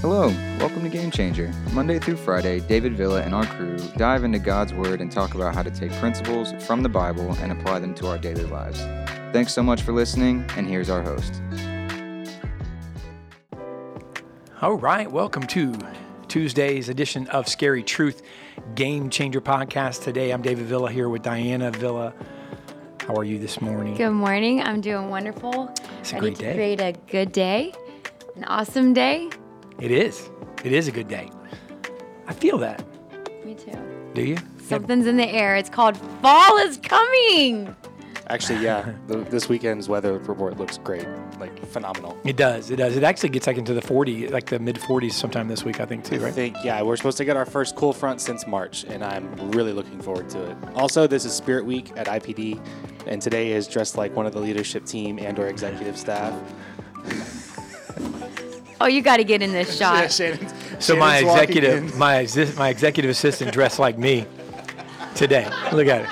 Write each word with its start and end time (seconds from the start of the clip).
Hello, 0.00 0.28
welcome 0.60 0.82
to 0.82 0.88
Game 0.88 1.10
Changer. 1.10 1.52
Monday 1.72 1.98
through 1.98 2.16
Friday, 2.16 2.60
David 2.60 2.96
Villa 2.96 3.22
and 3.22 3.34
our 3.34 3.44
crew 3.46 3.76
dive 3.96 4.22
into 4.22 4.38
God's 4.38 4.72
Word 4.72 5.00
and 5.00 5.10
talk 5.10 5.34
about 5.34 5.54
how 5.54 5.62
to 5.62 5.70
take 5.70 5.90
principles 5.94 6.52
from 6.66 6.82
the 6.82 6.88
Bible 6.88 7.32
and 7.40 7.50
apply 7.50 7.80
them 7.80 7.94
to 7.96 8.06
our 8.06 8.16
daily 8.18 8.44
lives. 8.44 8.80
Thanks 9.32 9.52
so 9.52 9.62
much 9.62 9.82
for 9.82 9.92
listening, 9.92 10.44
and 10.56 10.68
here's 10.68 10.88
our 10.88 11.02
host. 11.02 11.42
All 14.62 14.74
right, 14.74 15.10
welcome 15.10 15.42
to 15.48 15.74
Tuesday's 16.28 16.88
edition 16.88 17.26
of 17.28 17.48
Scary 17.48 17.82
Truth 17.82 18.22
Game 18.76 19.10
Changer 19.10 19.40
Podcast. 19.40 20.04
Today 20.04 20.30
I'm 20.30 20.42
David 20.42 20.66
Villa 20.66 20.90
here 20.92 21.08
with 21.08 21.22
Diana 21.22 21.70
Villa. 21.72 22.14
How 23.00 23.14
are 23.14 23.24
you 23.24 23.38
this 23.38 23.60
morning? 23.60 23.94
Good 23.94 24.10
morning. 24.10 24.60
I'm 24.62 24.80
doing 24.80 25.08
wonderful. 25.08 25.74
It's 26.00 26.12
a 26.12 26.16
Ready 26.16 26.26
great 26.26 26.36
to 26.36 26.42
day. 26.42 26.54
create 26.54 26.80
a 26.80 26.92
good 27.10 27.32
day, 27.32 27.72
an 28.36 28.44
awesome 28.44 28.92
day. 28.92 29.30
It 29.80 29.92
is. 29.92 30.28
It 30.64 30.72
is 30.72 30.88
a 30.88 30.92
good 30.92 31.06
day. 31.06 31.30
I 32.26 32.32
feel 32.32 32.58
that. 32.58 32.84
Me 33.44 33.54
too. 33.54 33.78
Do 34.12 34.22
you? 34.22 34.36
Something's 34.60 35.06
in 35.06 35.16
the 35.16 35.28
air. 35.28 35.54
It's 35.54 35.70
called 35.70 35.96
fall 36.20 36.58
is 36.58 36.78
coming. 36.78 37.74
Actually, 38.26 38.58
yeah, 38.62 38.92
the, 39.06 39.18
this 39.18 39.48
weekend's 39.48 39.88
weather 39.88 40.18
report 40.18 40.58
looks 40.58 40.78
great, 40.78 41.06
like 41.38 41.64
phenomenal. 41.66 42.18
It 42.24 42.36
does. 42.36 42.70
It 42.70 42.76
does. 42.76 42.96
It 42.96 43.04
actually 43.04 43.28
gets 43.30 43.46
like 43.46 43.56
into 43.56 43.72
the 43.72 43.80
40, 43.80 44.28
like 44.28 44.46
the 44.46 44.58
mid 44.58 44.76
40s 44.76 45.12
sometime 45.12 45.46
this 45.46 45.64
week, 45.64 45.80
I 45.80 45.86
think, 45.86 46.04
too, 46.04 46.18
right? 46.18 46.28
I 46.28 46.32
think, 46.32 46.56
yeah, 46.64 46.82
we're 46.82 46.96
supposed 46.96 47.16
to 47.18 47.24
get 47.24 47.36
our 47.36 47.46
first 47.46 47.76
cool 47.76 47.92
front 47.92 48.20
since 48.20 48.46
March, 48.48 48.84
and 48.84 49.04
I'm 49.04 49.32
really 49.52 49.72
looking 49.72 50.00
forward 50.02 50.28
to 50.30 50.50
it. 50.50 50.56
Also, 50.74 51.06
this 51.06 51.24
is 51.24 51.32
Spirit 51.32 51.64
Week 51.64 51.92
at 51.96 52.08
IPD, 52.08 52.60
and 53.06 53.22
today 53.22 53.52
is 53.52 53.68
dressed 53.68 53.96
like 53.96 54.14
one 54.14 54.26
of 54.26 54.32
the 54.32 54.40
leadership 54.40 54.84
team 54.84 55.20
and 55.20 55.38
or 55.38 55.46
executive 55.46 55.96
staff. 55.96 56.34
Oh, 58.80 58.86
you 58.86 59.02
got 59.02 59.16
to 59.16 59.24
get 59.24 59.42
in 59.42 59.52
this 59.52 59.76
shot. 59.78 60.10
Shannon's, 60.12 60.52
So 60.78 60.96
my 60.96 61.20
Shannon's 61.20 61.26
walking 61.26 61.56
executive, 61.58 61.96
my 61.96 62.26
my 62.56 62.68
executive 62.68 63.10
assistant 63.10 63.52
dressed 63.52 63.78
like 63.78 63.98
me 63.98 64.26
today. 65.14 65.44
Look 65.72 65.88
at 65.88 66.02
it. 66.02 66.08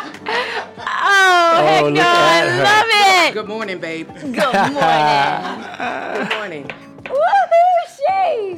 Oh, 0.79 1.53
oh 1.59 1.65
heck 1.65 1.93
no. 1.93 2.03
I 2.05 2.63
love 2.63 3.29
it. 3.29 3.35
Good 3.35 3.49
morning, 3.49 3.79
babe. 3.79 4.09
Good 4.09 4.23
morning. 4.23 4.39
Good 6.29 6.39
morning. 6.39 6.86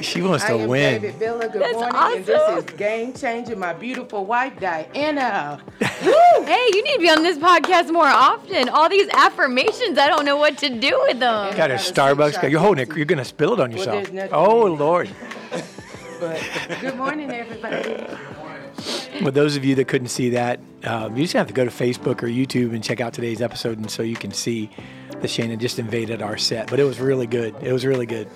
Woohoo, 0.09 0.13
Shay. 0.13 0.19
She 0.19 0.21
wants 0.21 0.43
I 0.45 0.47
to 0.49 0.59
am 0.59 0.67
win. 0.69 1.01
David 1.01 1.15
Villa. 1.19 1.49
Good 1.49 1.61
That's 1.61 1.73
morning. 1.73 1.95
And 2.17 2.25
this 2.25 2.41
awesome. 2.41 2.57
is 2.57 2.73
Game 2.75 3.13
Changer, 3.13 3.55
my 3.55 3.73
beautiful 3.73 4.25
wife, 4.25 4.59
Diana. 4.59 5.61
Hey, 5.99 6.67
you 6.73 6.83
need 6.83 6.93
to 6.93 6.99
be 6.99 7.09
on 7.09 7.21
this 7.23 7.37
podcast 7.37 7.91
more 7.91 8.05
often. 8.07 8.69
All 8.69 8.87
these 8.89 9.09
affirmations, 9.09 9.97
I 9.97 10.07
don't 10.07 10.23
know 10.25 10.37
what 10.37 10.57
to 10.59 10.69
do 10.69 10.97
with 11.07 11.19
them. 11.19 11.53
Got 11.53 11.53
a 11.53 11.57
Got 11.57 11.71
a 11.71 11.73
Starbucks. 11.75 12.25
six-shot 12.31 12.51
You're 12.51 12.61
holding 12.61 12.87
it. 12.89 12.95
You're 12.95 13.05
gonna 13.05 13.25
spill 13.25 13.53
it 13.53 13.59
on 13.59 13.71
yourself. 13.71 14.03
there's 14.05 14.13
nothing 14.13 14.31
oh 14.33 14.65
in 14.67 14.73
it. 14.73 14.75
Lord. 14.77 15.09
But 16.19 16.41
good 16.81 16.95
morning, 16.97 17.31
everybody. 17.31 18.05
Well, 19.21 19.31
those 19.31 19.55
of 19.55 19.63
you 19.63 19.75
that 19.75 19.87
couldn't 19.87 20.09
see 20.09 20.31
that, 20.31 20.59
um, 20.83 21.15
you 21.15 21.23
just 21.23 21.33
have 21.33 21.47
to 21.47 21.53
go 21.53 21.63
to 21.63 21.71
Facebook 21.71 22.21
or 22.23 22.27
YouTube 22.27 22.73
and 22.73 22.83
check 22.83 22.99
out 22.99 23.13
today's 23.13 23.41
episode, 23.41 23.77
and 23.77 23.89
so 23.89 24.03
you 24.03 24.15
can 24.17 24.31
see 24.31 24.69
that 25.21 25.29
Shannon 25.29 25.59
just 25.59 25.79
invaded 25.79 26.21
our 26.21 26.37
set. 26.37 26.69
But 26.69 26.79
it 26.79 26.83
was 26.83 26.99
really 26.99 27.27
good. 27.27 27.55
It 27.61 27.71
was 27.71 27.85
really 27.85 28.05
good. 28.05 28.27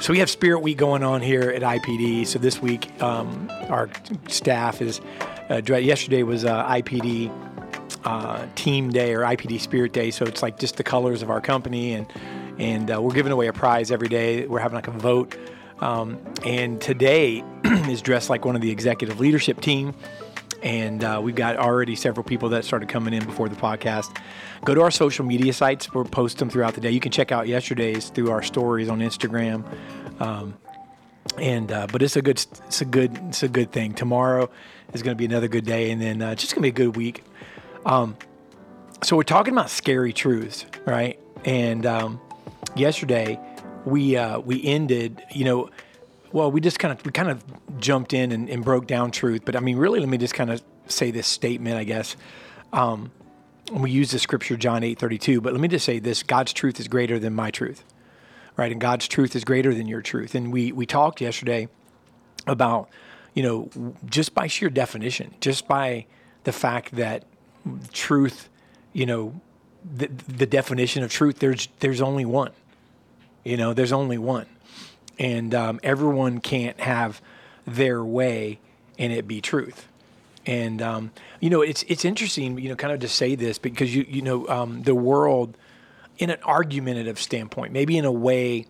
So 0.00 0.12
we 0.12 0.18
have 0.18 0.28
Spirit 0.28 0.60
Week 0.60 0.76
going 0.76 1.02
on 1.02 1.22
here 1.22 1.50
at 1.50 1.62
IPD. 1.62 2.26
So 2.26 2.38
this 2.38 2.60
week, 2.60 2.90
um, 3.02 3.50
our 3.68 3.88
staff 4.28 4.82
is. 4.82 5.00
Uh, 5.48 5.60
yesterday 5.62 6.22
was 6.22 6.44
uh, 6.44 6.64
IPD 6.66 7.30
uh, 8.04 8.46
Team 8.54 8.90
Day 8.90 9.14
or 9.14 9.20
IPD 9.20 9.60
Spirit 9.60 9.92
Day. 9.92 10.10
So 10.10 10.24
it's 10.24 10.42
like 10.42 10.58
just 10.58 10.76
the 10.76 10.82
colors 10.82 11.22
of 11.22 11.30
our 11.30 11.40
company, 11.40 11.94
and 11.94 12.06
and 12.58 12.90
uh, 12.90 13.00
we're 13.00 13.14
giving 13.14 13.32
away 13.32 13.46
a 13.46 13.52
prize 13.52 13.90
every 13.90 14.08
day. 14.08 14.46
We're 14.46 14.60
having 14.60 14.76
like 14.76 14.88
a 14.88 14.92
vote. 14.92 15.36
Um, 15.80 16.18
and 16.44 16.80
today 16.80 17.42
is 17.64 18.00
dressed 18.02 18.30
like 18.30 18.44
one 18.44 18.56
of 18.56 18.62
the 18.62 18.70
executive 18.70 19.20
leadership 19.20 19.60
team 19.60 19.94
and 20.64 21.04
uh, 21.04 21.20
we've 21.22 21.34
got 21.34 21.56
already 21.56 21.94
several 21.94 22.24
people 22.24 22.48
that 22.48 22.64
started 22.64 22.88
coming 22.88 23.12
in 23.12 23.24
before 23.24 23.50
the 23.50 23.54
podcast. 23.54 24.16
Go 24.64 24.74
to 24.74 24.80
our 24.80 24.90
social 24.90 25.24
media 25.24 25.52
sites. 25.52 25.92
We'll 25.92 26.06
post 26.06 26.38
them 26.38 26.48
throughout 26.48 26.74
the 26.74 26.80
day. 26.80 26.90
You 26.90 27.00
can 27.00 27.12
check 27.12 27.30
out 27.30 27.46
yesterday's 27.46 28.08
through 28.08 28.30
our 28.30 28.42
stories 28.42 28.88
on 28.88 29.00
Instagram. 29.00 29.62
Um, 30.20 30.56
and 31.38 31.70
uh, 31.70 31.86
but 31.92 32.02
it's 32.02 32.16
a 32.16 32.22
good 32.22 32.44
it's 32.66 32.80
a 32.80 32.84
good 32.86 33.16
it's 33.28 33.42
a 33.42 33.48
good 33.48 33.72
thing. 33.72 33.92
Tomorrow 33.92 34.50
is 34.94 35.02
going 35.02 35.14
to 35.14 35.18
be 35.18 35.26
another 35.26 35.48
good 35.48 35.64
day, 35.66 35.90
and 35.90 36.00
then 36.00 36.22
uh, 36.22 36.30
it's 36.30 36.42
just 36.42 36.54
going 36.54 36.62
to 36.62 36.72
be 36.72 36.82
a 36.82 36.86
good 36.86 36.96
week. 36.96 37.24
Um, 37.84 38.16
so 39.02 39.16
we're 39.16 39.22
talking 39.22 39.52
about 39.52 39.68
scary 39.68 40.12
truths, 40.12 40.64
right? 40.86 41.18
And 41.44 41.84
um, 41.84 42.20
yesterday 42.74 43.38
we 43.84 44.16
uh, 44.16 44.38
we 44.38 44.64
ended, 44.64 45.22
you 45.30 45.44
know, 45.44 45.70
well, 46.34 46.50
we 46.50 46.60
just 46.60 46.80
kind 46.80 46.92
of 46.92 47.06
we 47.06 47.12
kind 47.12 47.30
of 47.30 47.44
jumped 47.78 48.12
in 48.12 48.32
and, 48.32 48.50
and 48.50 48.64
broke 48.64 48.88
down 48.88 49.12
truth, 49.12 49.42
but 49.44 49.54
I 49.54 49.60
mean, 49.60 49.76
really, 49.76 50.00
let 50.00 50.08
me 50.08 50.18
just 50.18 50.34
kind 50.34 50.50
of 50.50 50.60
say 50.88 51.12
this 51.12 51.28
statement, 51.28 51.76
I 51.76 51.84
guess. 51.84 52.16
Um, 52.72 53.12
we 53.72 53.92
use 53.92 54.10
the 54.10 54.18
scripture 54.18 54.56
John 54.56 54.82
eight 54.82 54.98
thirty 54.98 55.16
two, 55.16 55.40
but 55.40 55.52
let 55.52 55.62
me 55.62 55.68
just 55.68 55.84
say 55.84 56.00
this: 56.00 56.24
God's 56.24 56.52
truth 56.52 56.80
is 56.80 56.88
greater 56.88 57.20
than 57.20 57.34
my 57.34 57.52
truth, 57.52 57.84
right? 58.56 58.72
And 58.72 58.80
God's 58.80 59.06
truth 59.06 59.36
is 59.36 59.44
greater 59.44 59.72
than 59.72 59.86
your 59.86 60.02
truth. 60.02 60.34
And 60.34 60.52
we 60.52 60.72
we 60.72 60.86
talked 60.86 61.20
yesterday 61.20 61.68
about, 62.48 62.88
you 63.32 63.44
know, 63.44 63.94
just 64.04 64.34
by 64.34 64.48
sheer 64.48 64.68
definition, 64.68 65.36
just 65.40 65.68
by 65.68 66.04
the 66.42 66.52
fact 66.52 66.96
that 66.96 67.24
truth, 67.92 68.48
you 68.92 69.06
know, 69.06 69.40
the, 69.84 70.08
the 70.26 70.46
definition 70.46 71.04
of 71.04 71.12
truth, 71.12 71.38
there's 71.38 71.68
there's 71.78 72.00
only 72.00 72.24
one. 72.24 72.50
You 73.44 73.56
know, 73.56 73.72
there's 73.72 73.92
only 73.92 74.18
one, 74.18 74.46
and 75.18 75.54
um, 75.54 75.80
everyone 75.82 76.40
can't 76.40 76.78
have 76.80 77.20
their 77.66 78.04
way 78.04 78.58
and 78.98 79.12
it 79.12 79.26
be 79.26 79.40
truth. 79.40 79.88
And 80.46 80.82
um, 80.82 81.10
you 81.40 81.50
know, 81.50 81.62
it's 81.62 81.84
it's 81.84 82.04
interesting, 82.04 82.58
you 82.58 82.68
know, 82.68 82.76
kind 82.76 82.92
of 82.92 83.00
to 83.00 83.08
say 83.08 83.34
this 83.34 83.58
because 83.58 83.94
you 83.94 84.04
you 84.08 84.22
know 84.22 84.46
um, 84.48 84.82
the 84.82 84.94
world, 84.94 85.56
in 86.18 86.30
an 86.30 86.38
argumentative 86.44 87.18
standpoint, 87.18 87.72
maybe 87.72 87.96
in 87.96 88.04
a 88.04 88.12
way, 88.12 88.66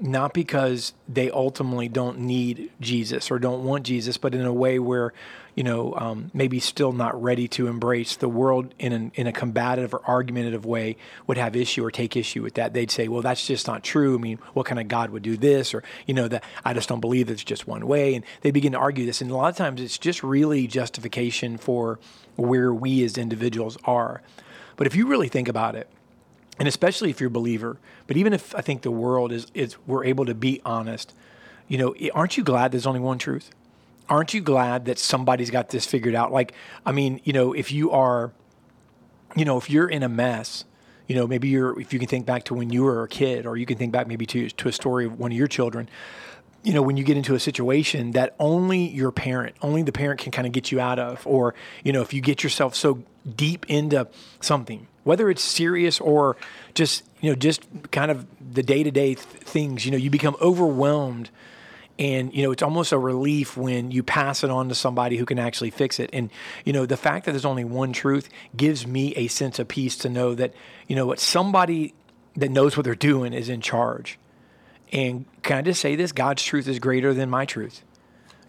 not 0.00 0.32
because 0.32 0.92
they 1.08 1.30
ultimately 1.30 1.88
don't 1.88 2.20
need 2.20 2.70
Jesus 2.80 3.30
or 3.30 3.38
don't 3.38 3.64
want 3.64 3.84
Jesus, 3.84 4.16
but 4.16 4.34
in 4.34 4.42
a 4.42 4.52
way 4.52 4.78
where, 4.78 5.12
you 5.54 5.62
know, 5.62 5.94
um, 5.96 6.30
maybe 6.32 6.58
still 6.58 6.92
not 6.92 7.20
ready 7.22 7.46
to 7.48 7.66
embrace 7.66 8.16
the 8.16 8.28
world 8.28 8.74
in, 8.78 8.92
an, 8.92 9.12
in 9.14 9.26
a 9.26 9.32
combative 9.32 9.92
or 9.92 10.00
argumentative 10.06 10.64
way 10.64 10.96
would 11.26 11.36
have 11.36 11.54
issue 11.54 11.84
or 11.84 11.90
take 11.90 12.16
issue 12.16 12.42
with 12.42 12.54
that. 12.54 12.72
They'd 12.72 12.90
say, 12.90 13.08
well, 13.08 13.22
that's 13.22 13.46
just 13.46 13.66
not 13.66 13.82
true. 13.82 14.14
I 14.14 14.18
mean, 14.18 14.38
what 14.54 14.66
kind 14.66 14.80
of 14.80 14.88
God 14.88 15.10
would 15.10 15.22
do 15.22 15.36
this? 15.36 15.74
Or, 15.74 15.82
you 16.06 16.14
know, 16.14 16.28
that 16.28 16.44
I 16.64 16.72
just 16.72 16.88
don't 16.88 17.00
believe 17.00 17.26
there's 17.26 17.44
just 17.44 17.66
one 17.66 17.86
way. 17.86 18.14
And 18.14 18.24
they 18.40 18.50
begin 18.50 18.72
to 18.72 18.78
argue 18.78 19.04
this. 19.04 19.20
And 19.20 19.30
a 19.30 19.36
lot 19.36 19.48
of 19.48 19.56
times 19.56 19.80
it's 19.80 19.98
just 19.98 20.22
really 20.22 20.66
justification 20.66 21.58
for 21.58 21.98
where 22.36 22.72
we 22.72 23.04
as 23.04 23.18
individuals 23.18 23.76
are. 23.84 24.22
But 24.76 24.86
if 24.86 24.94
you 24.96 25.06
really 25.06 25.28
think 25.28 25.48
about 25.48 25.74
it, 25.74 25.88
and 26.60 26.68
especially 26.68 27.08
if 27.08 27.20
you're 27.20 27.28
a 27.28 27.30
believer. 27.30 27.78
But 28.06 28.18
even 28.18 28.32
if 28.34 28.54
I 28.54 28.60
think 28.60 28.82
the 28.82 28.90
world 28.90 29.32
is, 29.32 29.46
is 29.54 29.76
we're 29.86 30.04
able 30.04 30.26
to 30.26 30.34
be 30.34 30.60
honest, 30.64 31.14
you 31.66 31.78
know, 31.78 31.94
aren't 32.14 32.36
you 32.36 32.44
glad 32.44 32.70
there's 32.70 32.86
only 32.86 33.00
one 33.00 33.18
truth? 33.18 33.50
Aren't 34.10 34.34
you 34.34 34.42
glad 34.42 34.84
that 34.84 34.98
somebody's 34.98 35.50
got 35.50 35.70
this 35.70 35.86
figured 35.86 36.14
out? 36.14 36.32
Like, 36.32 36.52
I 36.84 36.92
mean, 36.92 37.20
you 37.24 37.32
know, 37.32 37.54
if 37.54 37.72
you 37.72 37.90
are, 37.92 38.32
you 39.34 39.44
know, 39.44 39.56
if 39.56 39.70
you're 39.70 39.88
in 39.88 40.02
a 40.02 40.08
mess, 40.08 40.64
you 41.06 41.14
know, 41.14 41.26
maybe 41.26 41.48
you're, 41.48 41.80
if 41.80 41.92
you 41.92 41.98
can 41.98 42.08
think 42.08 42.26
back 42.26 42.44
to 42.44 42.54
when 42.54 42.70
you 42.70 42.82
were 42.84 43.04
a 43.04 43.08
kid, 43.08 43.46
or 43.46 43.56
you 43.56 43.64
can 43.64 43.78
think 43.78 43.92
back 43.92 44.06
maybe 44.06 44.26
to 44.26 44.50
to 44.50 44.68
a 44.68 44.72
story 44.72 45.06
of 45.06 45.18
one 45.18 45.32
of 45.32 45.38
your 45.38 45.48
children, 45.48 45.88
you 46.62 46.74
know, 46.74 46.82
when 46.82 46.96
you 46.96 47.04
get 47.04 47.16
into 47.16 47.34
a 47.34 47.40
situation 47.40 48.12
that 48.12 48.34
only 48.38 48.88
your 48.88 49.10
parent, 49.10 49.56
only 49.62 49.82
the 49.82 49.92
parent 49.92 50.20
can 50.20 50.30
kind 50.30 50.46
of 50.46 50.52
get 50.52 50.70
you 50.70 50.80
out 50.80 50.98
of, 50.98 51.26
or, 51.26 51.54
you 51.84 51.92
know, 51.92 52.02
if 52.02 52.12
you 52.12 52.20
get 52.20 52.42
yourself 52.42 52.74
so 52.74 53.02
deep 53.36 53.64
into 53.68 54.06
something, 54.40 54.86
whether 55.04 55.30
it's 55.30 55.42
serious 55.42 56.00
or 56.00 56.36
just, 56.74 57.02
you 57.20 57.30
know, 57.30 57.36
just 57.36 57.62
kind 57.90 58.10
of 58.10 58.26
the 58.52 58.62
day 58.62 58.82
to 58.82 58.90
day 58.90 59.14
things, 59.14 59.84
you 59.84 59.90
know, 59.90 59.96
you 59.96 60.10
become 60.10 60.36
overwhelmed. 60.40 61.30
And, 61.98 62.32
you 62.34 62.42
know, 62.42 62.50
it's 62.50 62.62
almost 62.62 62.92
a 62.92 62.98
relief 62.98 63.58
when 63.58 63.90
you 63.90 64.02
pass 64.02 64.42
it 64.42 64.50
on 64.50 64.70
to 64.70 64.74
somebody 64.74 65.18
who 65.18 65.26
can 65.26 65.38
actually 65.38 65.68
fix 65.68 66.00
it. 66.00 66.08
And, 66.14 66.30
you 66.64 66.72
know, 66.72 66.86
the 66.86 66.96
fact 66.96 67.26
that 67.26 67.32
there's 67.32 67.44
only 67.44 67.64
one 67.64 67.92
truth 67.92 68.30
gives 68.56 68.86
me 68.86 69.12
a 69.16 69.26
sense 69.28 69.58
of 69.58 69.68
peace 69.68 69.96
to 69.98 70.08
know 70.08 70.34
that, 70.34 70.54
you 70.88 70.96
know, 70.96 71.04
what 71.04 71.20
somebody 71.20 71.92
that 72.36 72.50
knows 72.50 72.76
what 72.76 72.84
they're 72.84 72.94
doing 72.94 73.34
is 73.34 73.50
in 73.50 73.60
charge. 73.60 74.18
And 74.92 75.24
can 75.42 75.58
I 75.58 75.62
just 75.62 75.80
say 75.80 75.96
this? 75.96 76.12
God's 76.12 76.42
truth 76.42 76.66
is 76.66 76.78
greater 76.78 77.14
than 77.14 77.30
my 77.30 77.44
truth. 77.44 77.82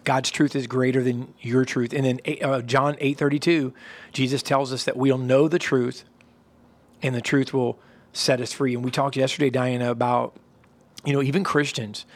God's 0.04 0.30
truth 0.30 0.56
is 0.56 0.66
greater 0.66 1.02
than 1.02 1.32
your 1.40 1.64
truth. 1.64 1.92
And 1.92 2.04
then 2.04 2.20
uh, 2.42 2.62
John 2.62 2.96
8:32, 2.96 3.72
Jesus 4.12 4.42
tells 4.42 4.72
us 4.72 4.84
that 4.84 4.96
we'll 4.96 5.18
know 5.18 5.46
the 5.46 5.60
truth 5.60 6.04
and 7.02 7.14
the 7.14 7.20
truth 7.20 7.54
will 7.54 7.78
set 8.12 8.40
us 8.40 8.52
free. 8.52 8.74
And 8.74 8.84
we 8.84 8.90
talked 8.90 9.16
yesterday 9.16 9.50
Diana 9.50 9.90
about 9.90 10.36
you 11.04 11.12
know, 11.12 11.22
even 11.22 11.42
Christians 11.42 12.06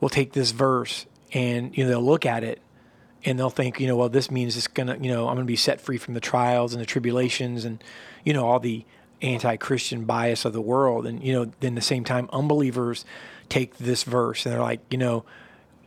will 0.00 0.08
take 0.08 0.32
this 0.32 0.52
verse 0.52 1.06
and 1.32 1.76
you 1.76 1.84
know 1.84 1.90
they'll 1.90 2.02
look 2.02 2.26
at 2.26 2.44
it 2.44 2.60
and 3.24 3.38
they'll 3.38 3.50
think, 3.50 3.80
you 3.80 3.86
know, 3.86 3.96
well, 3.96 4.08
this 4.08 4.30
means 4.30 4.56
it's 4.56 4.68
gonna, 4.68 4.96
you 5.00 5.10
know, 5.12 5.28
I'm 5.28 5.34
gonna 5.34 5.44
be 5.44 5.56
set 5.56 5.80
free 5.80 5.98
from 5.98 6.14
the 6.14 6.20
trials 6.20 6.72
and 6.72 6.80
the 6.80 6.86
tribulations 6.86 7.64
and, 7.64 7.82
you 8.24 8.32
know, 8.32 8.46
all 8.46 8.60
the 8.60 8.84
anti-Christian 9.22 10.04
bias 10.04 10.44
of 10.44 10.52
the 10.52 10.60
world. 10.60 11.06
And 11.06 11.22
you 11.22 11.32
know, 11.32 11.50
then 11.60 11.74
the 11.74 11.80
same 11.80 12.04
time, 12.04 12.28
unbelievers 12.32 13.04
take 13.48 13.78
this 13.78 14.04
verse 14.04 14.44
and 14.44 14.54
they're 14.54 14.62
like, 14.62 14.80
you 14.90 14.98
know, 14.98 15.24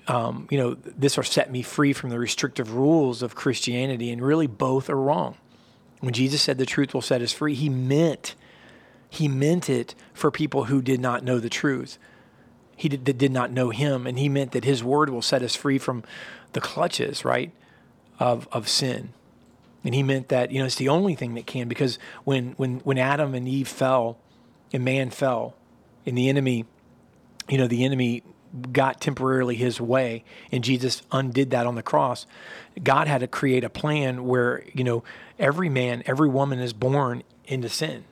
um, 0.08 0.48
you 0.50 0.58
know, 0.58 0.76
this 0.76 1.16
will 1.16 1.24
set 1.24 1.52
me 1.52 1.62
free 1.62 1.94
from 1.94 2.10
the 2.10 2.20
restrictive 2.20 2.74
rules 2.74 3.22
of 3.22 3.36
Christianity. 3.36 4.12
And 4.12 4.22
really, 4.22 4.48
both 4.48 4.90
are 4.90 5.00
wrong. 5.00 5.38
When 6.00 6.14
Jesus 6.14 6.42
said 6.42 6.58
the 6.58 6.66
truth 6.66 6.94
will 6.94 7.02
set 7.02 7.22
us 7.22 7.32
free, 7.32 7.54
he 7.54 7.70
meant 7.70 8.36
he 9.10 9.28
meant 9.28 9.70
it 9.70 9.94
for 10.14 10.32
people 10.32 10.66
who 10.66 10.82
did 10.82 11.02
not 11.02 11.24
know 11.24 11.40
the 11.40 11.50
truth. 11.50 11.98
He 12.78 12.88
did, 12.88 13.06
that 13.06 13.18
did 13.18 13.32
not 13.32 13.52
know 13.52 13.70
him, 13.70 14.08
and 14.08 14.18
he 14.18 14.30
meant 14.30 14.54
that 14.54 14.64
his 14.64 14.84
word 14.84 15.10
will 15.10 15.22
set 15.22 15.44
us 15.44 15.54
free 15.56 15.78
from 15.78 16.04
the 16.54 16.62
clutches, 16.62 17.24
right, 17.24 17.52
of 18.20 18.48
of 18.52 18.68
sin. 18.68 19.10
And 19.84 19.94
he 19.94 20.02
meant 20.02 20.30
that 20.30 20.52
you 20.52 20.60
know 20.60 20.66
it's 20.66 20.76
the 20.76 20.90
only 20.90 21.14
thing 21.14 21.36
that 21.36 21.46
can 21.46 21.68
because 21.68 22.00
when 22.24 22.54
when 22.54 22.80
when 22.80 22.98
Adam 22.98 23.36
and 23.36 23.48
Eve 23.48 23.68
fell, 23.68 24.18
and 24.74 24.84
man 24.84 25.10
fell, 25.12 25.56
and 26.06 26.18
the 26.18 26.30
enemy, 26.30 26.66
you 27.52 27.58
know, 27.58 27.68
the 27.68 27.84
enemy 27.84 28.24
got 28.72 29.00
temporarily 29.00 29.56
his 29.56 29.80
way 29.80 30.24
and 30.52 30.64
Jesus 30.64 31.04
undid 31.12 31.52
that 31.52 31.68
on 31.68 31.76
the 31.76 31.84
cross. 31.84 32.26
God 32.82 33.08
had 33.08 33.20
to 33.20 33.28
create 33.28 33.64
a 33.64 33.70
plan 33.70 34.26
where, 34.26 34.64
you 34.74 34.84
know, 34.84 35.04
every 35.38 35.70
man, 35.70 36.02
every 36.06 36.30
woman 36.30 36.60
is 36.60 36.74
born 36.74 37.24
into 37.46 37.70
sin. 37.70 38.06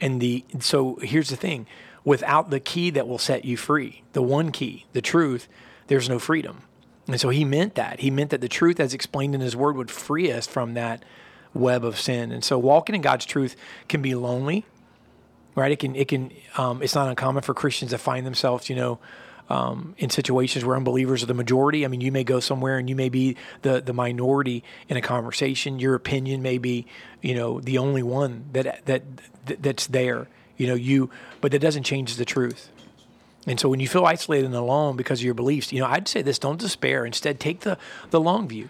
And 0.00 0.20
the 0.20 0.44
so 0.60 0.96
here's 1.02 1.30
the 1.30 1.36
thing, 1.36 1.66
without 2.04 2.50
the 2.50 2.60
key 2.60 2.90
that 2.90 3.08
will 3.08 3.18
set 3.18 3.44
you 3.44 3.56
free, 3.56 4.02
the 4.12 4.22
one 4.22 4.52
key, 4.52 4.86
the 4.92 5.00
truth, 5.00 5.48
there's 5.88 6.08
no 6.08 6.18
freedom. 6.18 6.62
And 7.08 7.20
so 7.20 7.28
he 7.28 7.44
meant 7.44 7.76
that. 7.76 8.00
He 8.00 8.10
meant 8.10 8.30
that 8.30 8.40
the 8.40 8.48
truth 8.48 8.80
as 8.80 8.92
explained 8.92 9.34
in 9.34 9.40
his 9.40 9.56
word 9.56 9.76
would 9.76 9.90
free 9.90 10.30
us 10.30 10.46
from 10.46 10.74
that 10.74 11.04
web 11.54 11.84
of 11.84 11.98
sin. 11.98 12.32
And 12.32 12.44
so 12.44 12.58
walking 12.58 12.94
in 12.94 13.00
God's 13.00 13.24
truth 13.24 13.56
can 13.88 14.02
be 14.02 14.14
lonely, 14.14 14.64
right? 15.56 15.72
It 15.72 15.80
can 15.80 15.96
it 15.96 16.06
can 16.06 16.30
um, 16.56 16.82
it's 16.82 16.94
not 16.94 17.08
uncommon 17.08 17.42
for 17.42 17.54
Christians 17.54 17.90
to 17.90 17.98
find 17.98 18.24
themselves, 18.24 18.70
you 18.70 18.76
know, 18.76 19.00
um, 19.48 19.94
in 19.98 20.10
situations 20.10 20.64
where 20.64 20.76
unbelievers 20.76 21.22
are 21.22 21.26
the 21.26 21.34
majority. 21.34 21.84
I 21.84 21.88
mean, 21.88 22.00
you 22.00 22.12
may 22.12 22.24
go 22.24 22.38
somewhere 22.38 22.78
and 22.78 22.88
you 22.88 22.96
may 22.96 23.08
be 23.08 23.36
the, 23.62 23.80
the 23.80 23.92
minority 23.92 24.62
in 24.88 24.96
a 24.96 25.00
conversation. 25.00 25.78
Your 25.78 25.94
opinion 25.94 26.42
may 26.42 26.58
be, 26.58 26.86
you 27.22 27.34
know, 27.34 27.60
the 27.60 27.78
only 27.78 28.02
one 28.02 28.44
that, 28.52 28.84
that, 28.86 29.02
that 29.46 29.62
that's 29.62 29.86
there. 29.88 30.28
You 30.56 30.68
know, 30.68 30.74
you, 30.74 31.10
but 31.40 31.52
that 31.52 31.60
doesn't 31.60 31.82
change 31.82 32.16
the 32.16 32.24
truth. 32.24 32.70
And 33.46 33.60
so 33.60 33.68
when 33.68 33.78
you 33.78 33.86
feel 33.86 34.04
isolated 34.04 34.46
and 34.46 34.54
alone 34.54 34.96
because 34.96 35.20
of 35.20 35.24
your 35.24 35.34
beliefs, 35.34 35.72
you 35.72 35.80
know, 35.80 35.86
I'd 35.86 36.08
say 36.08 36.22
this: 36.22 36.38
don't 36.38 36.58
despair. 36.58 37.06
Instead, 37.06 37.38
take 37.38 37.60
the 37.60 37.78
the 38.10 38.20
long 38.20 38.48
view. 38.48 38.68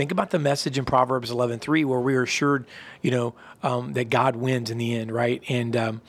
Think 0.00 0.12
about 0.12 0.30
the 0.30 0.38
message 0.38 0.78
in 0.78 0.86
Proverbs 0.86 1.30
11:3, 1.30 1.84
where 1.84 2.00
we 2.00 2.14
are 2.14 2.22
assured, 2.22 2.64
you 3.02 3.10
know, 3.10 3.34
um, 3.62 3.92
that 3.92 4.08
God 4.08 4.34
wins 4.34 4.70
in 4.70 4.78
the 4.78 4.96
end, 4.96 5.12
right? 5.12 5.42
And 5.46 5.76
um, 5.76 6.00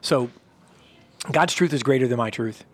so, 0.00 0.30
God's 1.30 1.52
truth 1.52 1.74
is 1.74 1.82
greater 1.82 2.08
than 2.08 2.16
my 2.16 2.30
truth. 2.30 2.64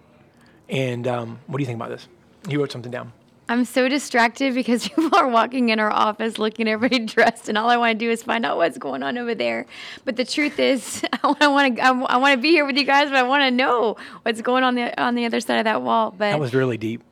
And 0.68 1.08
um, 1.08 1.40
what 1.48 1.56
do 1.56 1.62
you 1.62 1.66
think 1.66 1.74
about 1.74 1.88
this? 1.88 2.06
You 2.48 2.60
wrote 2.60 2.70
something 2.70 2.92
down. 2.92 3.12
I'm 3.48 3.64
so 3.64 3.88
distracted 3.88 4.54
because 4.54 4.86
people 4.88 5.18
are 5.18 5.26
walking 5.26 5.70
in 5.70 5.80
our 5.80 5.90
office 5.90 6.38
looking 6.38 6.68
everybody 6.68 7.04
dressed, 7.04 7.48
and 7.48 7.58
all 7.58 7.68
I 7.68 7.76
want 7.76 7.98
to 7.98 8.06
do 8.06 8.08
is 8.08 8.22
find 8.22 8.46
out 8.46 8.58
what's 8.58 8.78
going 8.78 9.02
on 9.02 9.18
over 9.18 9.34
there. 9.34 9.66
But 10.04 10.14
the 10.14 10.24
truth 10.24 10.60
is, 10.60 11.02
I 11.24 11.48
want 11.48 11.78
to 11.78 11.82
I 11.82 12.16
want 12.16 12.36
to 12.36 12.40
be 12.40 12.50
here 12.50 12.64
with 12.64 12.76
you 12.76 12.84
guys, 12.84 13.08
but 13.08 13.16
I 13.16 13.24
want 13.24 13.42
to 13.42 13.50
know 13.50 13.96
what's 14.22 14.40
going 14.40 14.62
on 14.62 14.76
the 14.76 15.02
on 15.02 15.16
the 15.16 15.26
other 15.26 15.40
side 15.40 15.58
of 15.58 15.64
that 15.64 15.82
wall. 15.82 16.12
But 16.12 16.30
that 16.30 16.38
was 16.38 16.54
really 16.54 16.78
deep. 16.78 17.02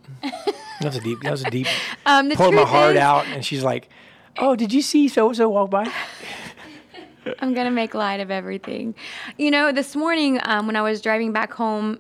That 0.81 0.87
was 0.87 0.97
a 0.97 1.01
deep. 1.01 1.21
That 1.23 1.31
was 1.31 1.43
a 1.45 1.51
deep. 1.51 1.67
Um, 2.07 2.31
pulled 2.31 2.55
my 2.55 2.63
heart 2.65 2.97
is- 2.97 3.03
out, 3.03 3.27
and 3.27 3.45
she's 3.45 3.63
like, 3.65 3.89
"Oh, 4.39 4.55
did 4.57 4.73
you 4.73 4.83
see 4.83 5.09
so 5.09 5.33
so 5.33 5.49
walk 5.49 5.71
by?" 5.71 5.91
I'm 7.41 7.55
gonna 7.55 7.71
make 7.73 7.95
light 7.95 8.21
of 8.21 8.31
everything. 8.31 8.95
You 9.37 9.51
know, 9.51 9.73
this 9.73 9.97
morning 9.97 10.39
um, 10.45 10.67
when 10.69 10.77
I 10.77 10.83
was 10.83 11.01
driving 11.01 11.33
back 11.33 11.53
home 11.53 11.99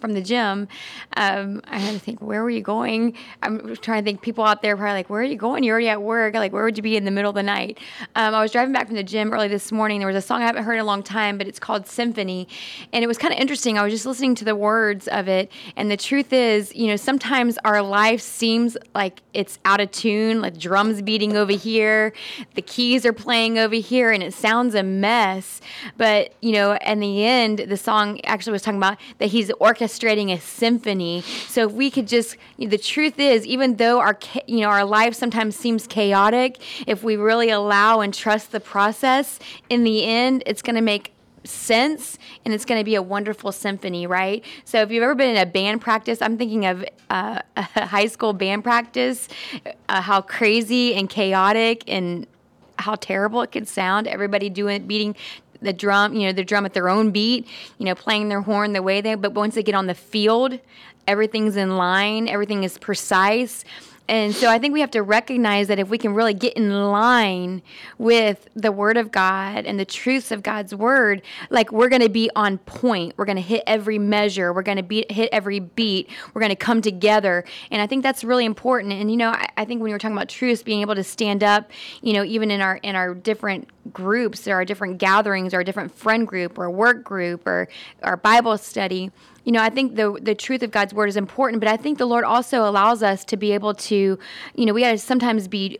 from 0.00 0.12
the 0.12 0.22
gym, 0.22 0.68
um, 1.16 1.60
I 1.68 1.78
had 1.78 1.94
to 1.94 2.00
think, 2.00 2.20
where 2.20 2.42
were 2.42 2.50
you 2.50 2.62
going? 2.62 3.14
I'm 3.42 3.76
trying 3.76 4.02
to 4.02 4.08
think. 4.08 4.20
People 4.22 4.44
out 4.44 4.62
there 4.62 4.76
probably 4.76 4.94
like, 4.94 5.10
where 5.10 5.20
are 5.20 5.24
you 5.24 5.36
going? 5.36 5.64
You're 5.64 5.74
already 5.74 5.88
at 5.88 6.02
work. 6.02 6.34
Like, 6.34 6.52
where 6.52 6.64
would 6.64 6.76
you 6.76 6.82
be 6.82 6.96
in 6.96 7.04
the 7.04 7.10
middle 7.10 7.30
of 7.30 7.34
the 7.34 7.42
night? 7.42 7.78
Um, 8.14 8.34
I 8.34 8.42
was 8.42 8.52
driving 8.52 8.72
back 8.72 8.86
from 8.86 8.96
the 8.96 9.02
gym 9.02 9.32
early 9.32 9.48
this 9.48 9.72
morning. 9.72 9.98
There 9.98 10.06
was 10.06 10.16
a 10.16 10.20
song 10.20 10.42
I 10.42 10.46
haven't 10.46 10.64
heard 10.64 10.74
in 10.74 10.80
a 10.80 10.84
long 10.84 11.02
time, 11.02 11.38
but 11.38 11.46
it's 11.46 11.58
called 11.58 11.86
Symphony, 11.86 12.48
and 12.92 13.02
it 13.02 13.06
was 13.06 13.18
kind 13.18 13.32
of 13.32 13.40
interesting. 13.40 13.78
I 13.78 13.82
was 13.82 13.92
just 13.92 14.06
listening 14.06 14.34
to 14.36 14.44
the 14.44 14.56
words 14.56 15.08
of 15.08 15.28
it, 15.28 15.50
and 15.76 15.90
the 15.90 15.96
truth 15.96 16.32
is, 16.32 16.74
you 16.74 16.86
know, 16.86 16.96
sometimes 16.96 17.58
our 17.64 17.82
life 17.82 18.20
seems 18.20 18.76
like 18.94 19.22
it's 19.32 19.58
out 19.64 19.80
of 19.80 19.90
tune, 19.90 20.40
like 20.40 20.58
drums 20.58 21.02
beating 21.02 21.36
over 21.36 21.52
here, 21.52 22.12
the 22.54 22.62
keys 22.62 23.06
are 23.06 23.12
playing 23.12 23.58
over 23.58 23.76
here, 23.76 24.10
and 24.10 24.22
it 24.22 24.34
sounds 24.34 24.74
a 24.74 24.82
mess. 24.82 25.60
But 25.96 26.34
you 26.40 26.52
know, 26.52 26.76
in 26.76 27.00
the 27.00 27.24
end, 27.24 27.58
the 27.58 27.76
song 27.76 28.20
actually 28.24 28.52
was 28.52 28.62
talking 28.62 28.78
about 28.78 28.98
that 29.18 29.26
he's 29.26 29.48
orchestrating 29.50 29.89
a 30.30 30.38
symphony. 30.38 31.22
So 31.48 31.66
if 31.66 31.72
we 31.72 31.90
could 31.90 32.08
just, 32.08 32.36
the 32.58 32.78
truth 32.78 33.18
is, 33.18 33.46
even 33.46 33.76
though 33.76 34.00
our, 34.00 34.18
you 34.46 34.60
know, 34.60 34.68
our 34.68 34.84
life 34.84 35.14
sometimes 35.14 35.56
seems 35.56 35.86
chaotic, 35.86 36.58
if 36.86 37.02
we 37.02 37.16
really 37.16 37.50
allow 37.50 38.00
and 38.00 38.12
trust 38.12 38.52
the 38.52 38.60
process, 38.60 39.38
in 39.68 39.84
the 39.84 40.04
end, 40.04 40.42
it's 40.46 40.62
going 40.62 40.76
to 40.76 40.82
make 40.82 41.12
sense 41.44 42.18
and 42.44 42.52
it's 42.52 42.64
going 42.64 42.80
to 42.80 42.84
be 42.84 42.94
a 42.94 43.02
wonderful 43.02 43.52
symphony, 43.52 44.06
right? 44.06 44.44
So 44.64 44.82
if 44.82 44.90
you've 44.90 45.02
ever 45.02 45.14
been 45.14 45.30
in 45.30 45.36
a 45.36 45.46
band 45.46 45.80
practice, 45.80 46.20
I'm 46.20 46.36
thinking 46.36 46.66
of 46.66 46.84
uh, 47.08 47.40
a 47.56 47.86
high 47.86 48.06
school 48.06 48.32
band 48.32 48.64
practice, 48.64 49.28
uh, 49.88 50.00
how 50.00 50.20
crazy 50.20 50.94
and 50.94 51.08
chaotic 51.08 51.84
and 51.88 52.26
how 52.78 52.94
terrible 52.94 53.42
it 53.42 53.52
could 53.52 53.68
sound. 53.68 54.06
Everybody 54.06 54.48
doing 54.48 54.86
beating 54.86 55.14
the 55.62 55.72
drum, 55.72 56.14
you 56.14 56.26
know, 56.26 56.32
the 56.32 56.44
drum 56.44 56.64
at 56.64 56.74
their 56.74 56.88
own 56.88 57.10
beat, 57.10 57.46
you 57.78 57.84
know, 57.84 57.94
playing 57.94 58.28
their 58.28 58.40
horn 58.40 58.72
the 58.72 58.82
way 58.82 59.00
they. 59.00 59.14
But 59.14 59.32
once 59.32 59.54
they 59.54 59.62
get 59.62 59.74
on 59.74 59.86
the 59.86 59.94
field, 59.94 60.58
everything's 61.06 61.56
in 61.56 61.76
line, 61.76 62.28
everything 62.28 62.64
is 62.64 62.78
precise. 62.78 63.64
And 64.10 64.34
so 64.34 64.50
I 64.50 64.58
think 64.58 64.74
we 64.74 64.80
have 64.80 64.90
to 64.90 65.04
recognize 65.04 65.68
that 65.68 65.78
if 65.78 65.88
we 65.88 65.96
can 65.96 66.14
really 66.14 66.34
get 66.34 66.54
in 66.54 66.90
line 66.90 67.62
with 67.96 68.48
the 68.56 68.72
Word 68.72 68.96
of 68.96 69.12
God 69.12 69.66
and 69.66 69.78
the 69.78 69.84
truths 69.84 70.32
of 70.32 70.42
God's 70.42 70.74
Word, 70.74 71.22
like 71.48 71.70
we're 71.70 71.88
going 71.88 72.02
to 72.02 72.08
be 72.08 72.28
on 72.34 72.58
point. 72.58 73.14
We're 73.16 73.24
going 73.24 73.36
to 73.36 73.42
hit 73.42 73.62
every 73.68 74.00
measure. 74.00 74.52
We're 74.52 74.62
going 74.62 74.84
to 74.84 75.14
hit 75.14 75.28
every 75.30 75.60
beat. 75.60 76.10
We're 76.34 76.40
going 76.40 76.50
to 76.50 76.56
come 76.56 76.82
together. 76.82 77.44
And 77.70 77.80
I 77.80 77.86
think 77.86 78.02
that's 78.02 78.24
really 78.24 78.46
important. 78.46 78.94
And, 78.94 79.12
you 79.12 79.16
know, 79.16 79.30
I, 79.30 79.46
I 79.56 79.64
think 79.64 79.80
when 79.80 79.90
you 79.90 79.94
were 79.94 80.00
talking 80.00 80.16
about 80.16 80.28
truths, 80.28 80.64
being 80.64 80.80
able 80.80 80.96
to 80.96 81.04
stand 81.04 81.44
up, 81.44 81.70
you 82.02 82.12
know, 82.12 82.24
even 82.24 82.50
in 82.50 82.60
our, 82.60 82.78
in 82.78 82.96
our 82.96 83.14
different 83.14 83.68
groups, 83.92 84.40
there 84.40 84.56
are 84.56 84.64
different 84.64 84.98
gatherings 84.98 85.54
or 85.54 85.60
a 85.60 85.64
different 85.64 85.94
friend 85.94 86.26
group 86.26 86.58
or 86.58 86.68
work 86.68 87.04
group 87.04 87.46
or 87.46 87.68
our 88.02 88.16
Bible 88.16 88.58
study 88.58 89.12
you 89.44 89.52
know, 89.52 89.62
I 89.62 89.70
think 89.70 89.96
the 89.96 90.18
the 90.20 90.34
truth 90.34 90.62
of 90.62 90.70
God's 90.70 90.92
word 90.92 91.08
is 91.08 91.16
important, 91.16 91.60
but 91.60 91.68
I 91.68 91.76
think 91.76 91.98
the 91.98 92.06
Lord 92.06 92.24
also 92.24 92.68
allows 92.68 93.02
us 93.02 93.24
to 93.26 93.36
be 93.36 93.52
able 93.52 93.74
to, 93.74 94.18
you 94.54 94.66
know, 94.66 94.72
we 94.72 94.82
got 94.82 94.92
to 94.92 94.98
sometimes 94.98 95.48
be 95.48 95.78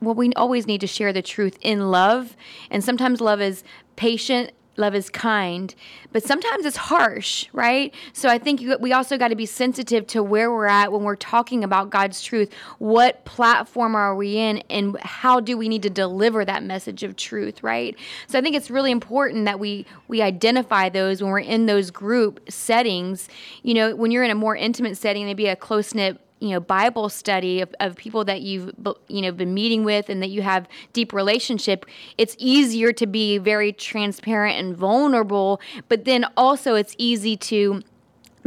well, 0.00 0.14
we 0.14 0.32
always 0.34 0.66
need 0.66 0.80
to 0.80 0.86
share 0.86 1.12
the 1.12 1.22
truth 1.22 1.58
in 1.60 1.90
love, 1.90 2.36
and 2.70 2.82
sometimes 2.82 3.20
love 3.20 3.40
is 3.40 3.62
patient. 3.96 4.50
Love 4.78 4.94
is 4.94 5.10
kind, 5.10 5.74
but 6.12 6.22
sometimes 6.22 6.64
it's 6.64 6.78
harsh, 6.78 7.46
right? 7.52 7.94
So 8.14 8.30
I 8.30 8.38
think 8.38 8.62
we 8.80 8.92
also 8.94 9.18
got 9.18 9.28
to 9.28 9.36
be 9.36 9.44
sensitive 9.44 10.06
to 10.08 10.22
where 10.22 10.50
we're 10.50 10.66
at 10.66 10.90
when 10.92 11.02
we're 11.02 11.14
talking 11.14 11.62
about 11.62 11.90
God's 11.90 12.22
truth. 12.22 12.50
What 12.78 13.24
platform 13.26 13.94
are 13.94 14.16
we 14.16 14.38
in, 14.38 14.62
and 14.70 14.98
how 15.00 15.40
do 15.40 15.58
we 15.58 15.68
need 15.68 15.82
to 15.82 15.90
deliver 15.90 16.44
that 16.46 16.62
message 16.62 17.02
of 17.02 17.16
truth, 17.16 17.62
right? 17.62 17.94
So 18.28 18.38
I 18.38 18.42
think 18.42 18.56
it's 18.56 18.70
really 18.70 18.90
important 18.90 19.44
that 19.44 19.60
we 19.60 19.84
we 20.08 20.22
identify 20.22 20.88
those 20.88 21.22
when 21.22 21.30
we're 21.30 21.40
in 21.40 21.66
those 21.66 21.90
group 21.90 22.40
settings. 22.48 23.28
You 23.62 23.74
know, 23.74 23.94
when 23.94 24.10
you're 24.10 24.24
in 24.24 24.30
a 24.30 24.34
more 24.34 24.56
intimate 24.56 24.96
setting, 24.96 25.26
maybe 25.26 25.48
a 25.48 25.56
close 25.56 25.94
knit 25.94 26.18
you 26.42 26.50
know 26.50 26.60
bible 26.60 27.08
study 27.08 27.60
of, 27.60 27.72
of 27.78 27.94
people 27.94 28.24
that 28.24 28.42
you've 28.42 28.72
you 29.06 29.22
know 29.22 29.30
been 29.30 29.54
meeting 29.54 29.84
with 29.84 30.08
and 30.08 30.20
that 30.20 30.28
you 30.28 30.42
have 30.42 30.68
deep 30.92 31.12
relationship 31.12 31.86
it's 32.18 32.34
easier 32.38 32.92
to 32.92 33.06
be 33.06 33.38
very 33.38 33.72
transparent 33.72 34.58
and 34.58 34.76
vulnerable 34.76 35.60
but 35.88 36.04
then 36.04 36.26
also 36.36 36.74
it's 36.74 36.94
easy 36.98 37.36
to 37.36 37.80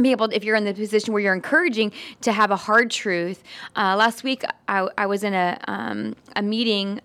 be 0.00 0.10
able 0.10 0.28
to, 0.28 0.36
if 0.36 0.44
you're 0.44 0.56
in 0.56 0.64
the 0.64 0.74
position 0.74 1.14
where 1.14 1.22
you're 1.22 1.34
encouraging 1.34 1.90
to 2.20 2.30
have 2.30 2.50
a 2.50 2.56
hard 2.56 2.90
truth. 2.90 3.42
Uh, 3.74 3.96
last 3.96 4.22
week 4.24 4.44
I, 4.68 4.88
I 4.98 5.06
was 5.06 5.24
in 5.24 5.32
a, 5.32 5.58
um, 5.66 6.14
a 6.34 6.42
meeting 6.42 7.00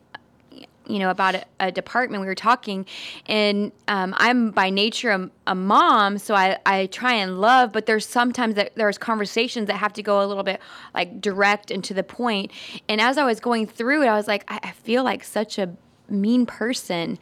you 0.92 1.00
know 1.00 1.10
about 1.10 1.36
a, 1.36 1.46
a, 1.60 1.72
department 1.72 2.22
we 2.22 2.28
were 2.28 2.36
talking 2.36 2.86
and 3.28 3.72
um, 3.88 4.14
i'm 4.18 4.52
by 4.52 4.70
nature 4.70 5.12
a, 5.12 5.30
a, 5.48 5.56
mom 5.56 6.18
so 6.18 6.36
I, 6.36 6.58
I 6.66 6.88
try 6.88 7.14
and 7.14 7.40
love 7.40 7.72
but 7.72 7.86
there's 7.86 8.06
sometimes 8.06 8.56
that 8.56 8.76
there's 8.76 8.98
conversations 8.98 9.68
that 9.68 9.78
have 9.78 9.94
to 9.94 10.04
go 10.04 10.24
a 10.24 10.28
little 10.28 10.44
bit 10.44 10.60
like 10.94 11.22
direct 11.22 11.72
and 11.72 11.84
to 11.86 11.94
the 11.94 12.04
point. 12.04 12.52
And 12.90 13.00
as 13.00 13.18
i 13.18 13.24
was 13.24 13.40
going 13.40 13.68
through 13.68 14.04
it 14.04 14.08
i 14.08 14.16
was 14.16 14.28
like 14.28 14.44
i, 14.48 14.60
I 14.64 14.72
feel 14.72 15.04
like 15.04 15.24
such 15.24 15.58
a 15.58 15.76
mean 16.12 16.46
person. 16.46 17.18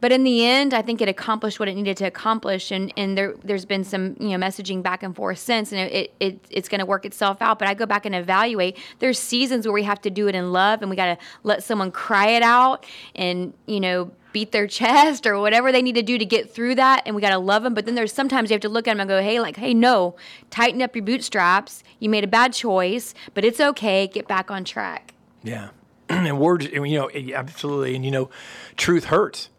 But 0.00 0.12
in 0.12 0.22
the 0.22 0.44
end 0.44 0.74
i 0.74 0.82
think 0.82 1.00
it 1.00 1.08
accomplished 1.08 1.58
what 1.58 1.68
it 1.68 1.74
needed 1.74 1.96
to 1.96 2.04
accomplish 2.04 2.70
and, 2.70 2.92
and 2.96 3.16
there, 3.16 3.34
there's 3.42 3.64
been 3.64 3.84
some 3.84 4.16
you 4.20 4.36
know 4.36 4.46
messaging 4.46 4.82
back 4.82 5.02
and 5.02 5.14
forth 5.14 5.38
since 5.38 5.72
and 5.72 5.80
it, 5.80 6.14
it 6.20 6.46
it's 6.50 6.68
going 6.68 6.78
to 6.80 6.86
work 6.86 7.04
itself 7.04 7.42
out. 7.42 7.58
But 7.58 7.68
i 7.68 7.74
go 7.74 7.86
back 7.86 8.06
and 8.06 8.14
evaluate. 8.14 8.76
There's 8.98 9.18
seasons 9.18 9.66
where 9.66 9.72
we 9.72 9.84
have 9.84 10.00
to 10.02 10.10
do 10.10 10.28
it 10.28 10.34
in 10.34 10.52
love 10.52 10.82
and 10.82 10.90
we 10.90 10.96
got 10.96 11.18
to 11.18 11.24
let 11.42 11.62
someone 11.62 11.90
cry 11.90 12.28
it 12.28 12.42
out 12.42 12.86
and 13.14 13.52
you 13.66 13.80
know 13.80 14.10
beat 14.32 14.52
their 14.52 14.66
chest 14.78 15.26
or 15.26 15.38
whatever 15.38 15.72
they 15.72 15.82
need 15.82 15.94
to 15.94 16.02
do 16.02 16.18
to 16.18 16.24
get 16.24 16.52
through 16.52 16.74
that 16.74 17.02
and 17.06 17.14
we 17.16 17.22
got 17.22 17.30
to 17.30 17.38
love 17.38 17.62
them. 17.62 17.74
But 17.74 17.86
then 17.86 17.94
there's 17.94 18.12
sometimes 18.12 18.50
you 18.50 18.54
have 18.54 18.60
to 18.62 18.68
look 18.68 18.86
at 18.86 18.92
them 18.92 19.00
and 19.00 19.08
go 19.08 19.22
hey 19.22 19.40
like 19.40 19.56
hey 19.56 19.74
no 19.74 20.16
tighten 20.50 20.82
up 20.82 20.94
your 20.94 21.04
bootstraps. 21.04 21.82
You 21.98 22.08
made 22.08 22.24
a 22.24 22.28
bad 22.28 22.52
choice 22.52 23.14
but 23.34 23.44
it's 23.44 23.60
okay. 23.60 24.06
Get 24.06 24.28
back 24.28 24.50
on 24.50 24.64
track. 24.64 25.14
Yeah. 25.42 25.70
and 26.26 26.38
words, 26.38 26.66
you 26.66 26.98
know, 26.98 27.10
absolutely. 27.34 27.94
And, 27.94 28.04
you 28.04 28.10
know, 28.10 28.30
truth 28.76 29.04
hurts, 29.04 29.50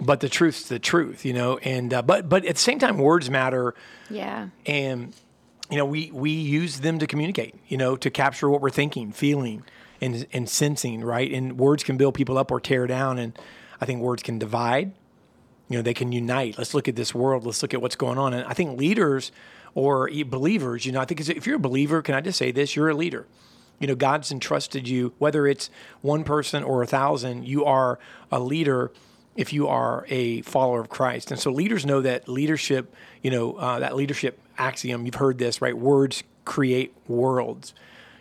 but 0.00 0.20
the 0.20 0.28
truth's 0.28 0.68
the 0.68 0.78
truth, 0.78 1.24
you 1.24 1.32
know, 1.32 1.58
and, 1.58 1.92
uh, 1.92 2.02
but, 2.02 2.28
but 2.28 2.44
at 2.44 2.54
the 2.54 2.60
same 2.60 2.78
time, 2.78 2.98
words 2.98 3.28
matter. 3.28 3.74
yeah 4.08 4.48
And, 4.66 5.12
you 5.70 5.76
know, 5.76 5.84
we, 5.84 6.10
we 6.12 6.30
use 6.30 6.80
them 6.80 6.98
to 6.98 7.06
communicate, 7.06 7.54
you 7.68 7.76
know, 7.76 7.96
to 7.96 8.10
capture 8.10 8.48
what 8.48 8.60
we're 8.60 8.70
thinking, 8.70 9.12
feeling, 9.12 9.64
and, 10.00 10.26
and 10.32 10.48
sensing, 10.48 11.02
right? 11.02 11.32
And 11.32 11.58
words 11.58 11.84
can 11.84 11.96
build 11.96 12.14
people 12.14 12.36
up 12.36 12.50
or 12.50 12.60
tear 12.60 12.86
down. 12.86 13.18
And 13.18 13.38
I 13.80 13.86
think 13.86 14.00
words 14.00 14.22
can 14.22 14.38
divide, 14.38 14.92
you 15.68 15.78
know, 15.78 15.82
they 15.82 15.94
can 15.94 16.12
unite. 16.12 16.58
Let's 16.58 16.74
look 16.74 16.88
at 16.88 16.96
this 16.96 17.14
world. 17.14 17.46
Let's 17.46 17.62
look 17.62 17.72
at 17.72 17.80
what's 17.80 17.96
going 17.96 18.18
on. 18.18 18.34
And 18.34 18.46
I 18.46 18.52
think 18.52 18.78
leaders 18.78 19.32
or 19.74 20.10
believers, 20.26 20.84
you 20.84 20.92
know, 20.92 21.00
I 21.00 21.04
think 21.04 21.26
if 21.26 21.46
you're 21.46 21.56
a 21.56 21.60
believer, 21.60 22.02
can 22.02 22.14
I 22.14 22.20
just 22.20 22.38
say 22.38 22.50
this? 22.50 22.76
You're 22.76 22.90
a 22.90 22.94
leader. 22.94 23.26
You 23.82 23.88
know, 23.88 23.96
God's 23.96 24.30
entrusted 24.30 24.86
you, 24.86 25.12
whether 25.18 25.44
it's 25.44 25.68
one 26.02 26.22
person 26.22 26.62
or 26.62 26.84
a 26.84 26.86
thousand, 26.86 27.48
you 27.48 27.64
are 27.64 27.98
a 28.30 28.38
leader 28.38 28.92
if 29.34 29.52
you 29.52 29.66
are 29.66 30.06
a 30.08 30.42
follower 30.42 30.80
of 30.80 30.88
Christ. 30.88 31.32
And 31.32 31.40
so 31.40 31.50
leaders 31.50 31.84
know 31.84 32.00
that 32.00 32.28
leadership, 32.28 32.94
you 33.22 33.30
know, 33.32 33.54
uh, 33.54 33.80
that 33.80 33.96
leadership 33.96 34.38
axiom, 34.56 35.04
you've 35.04 35.16
heard 35.16 35.38
this, 35.38 35.60
right? 35.60 35.76
Words 35.76 36.22
create 36.44 36.94
worlds. 37.08 37.74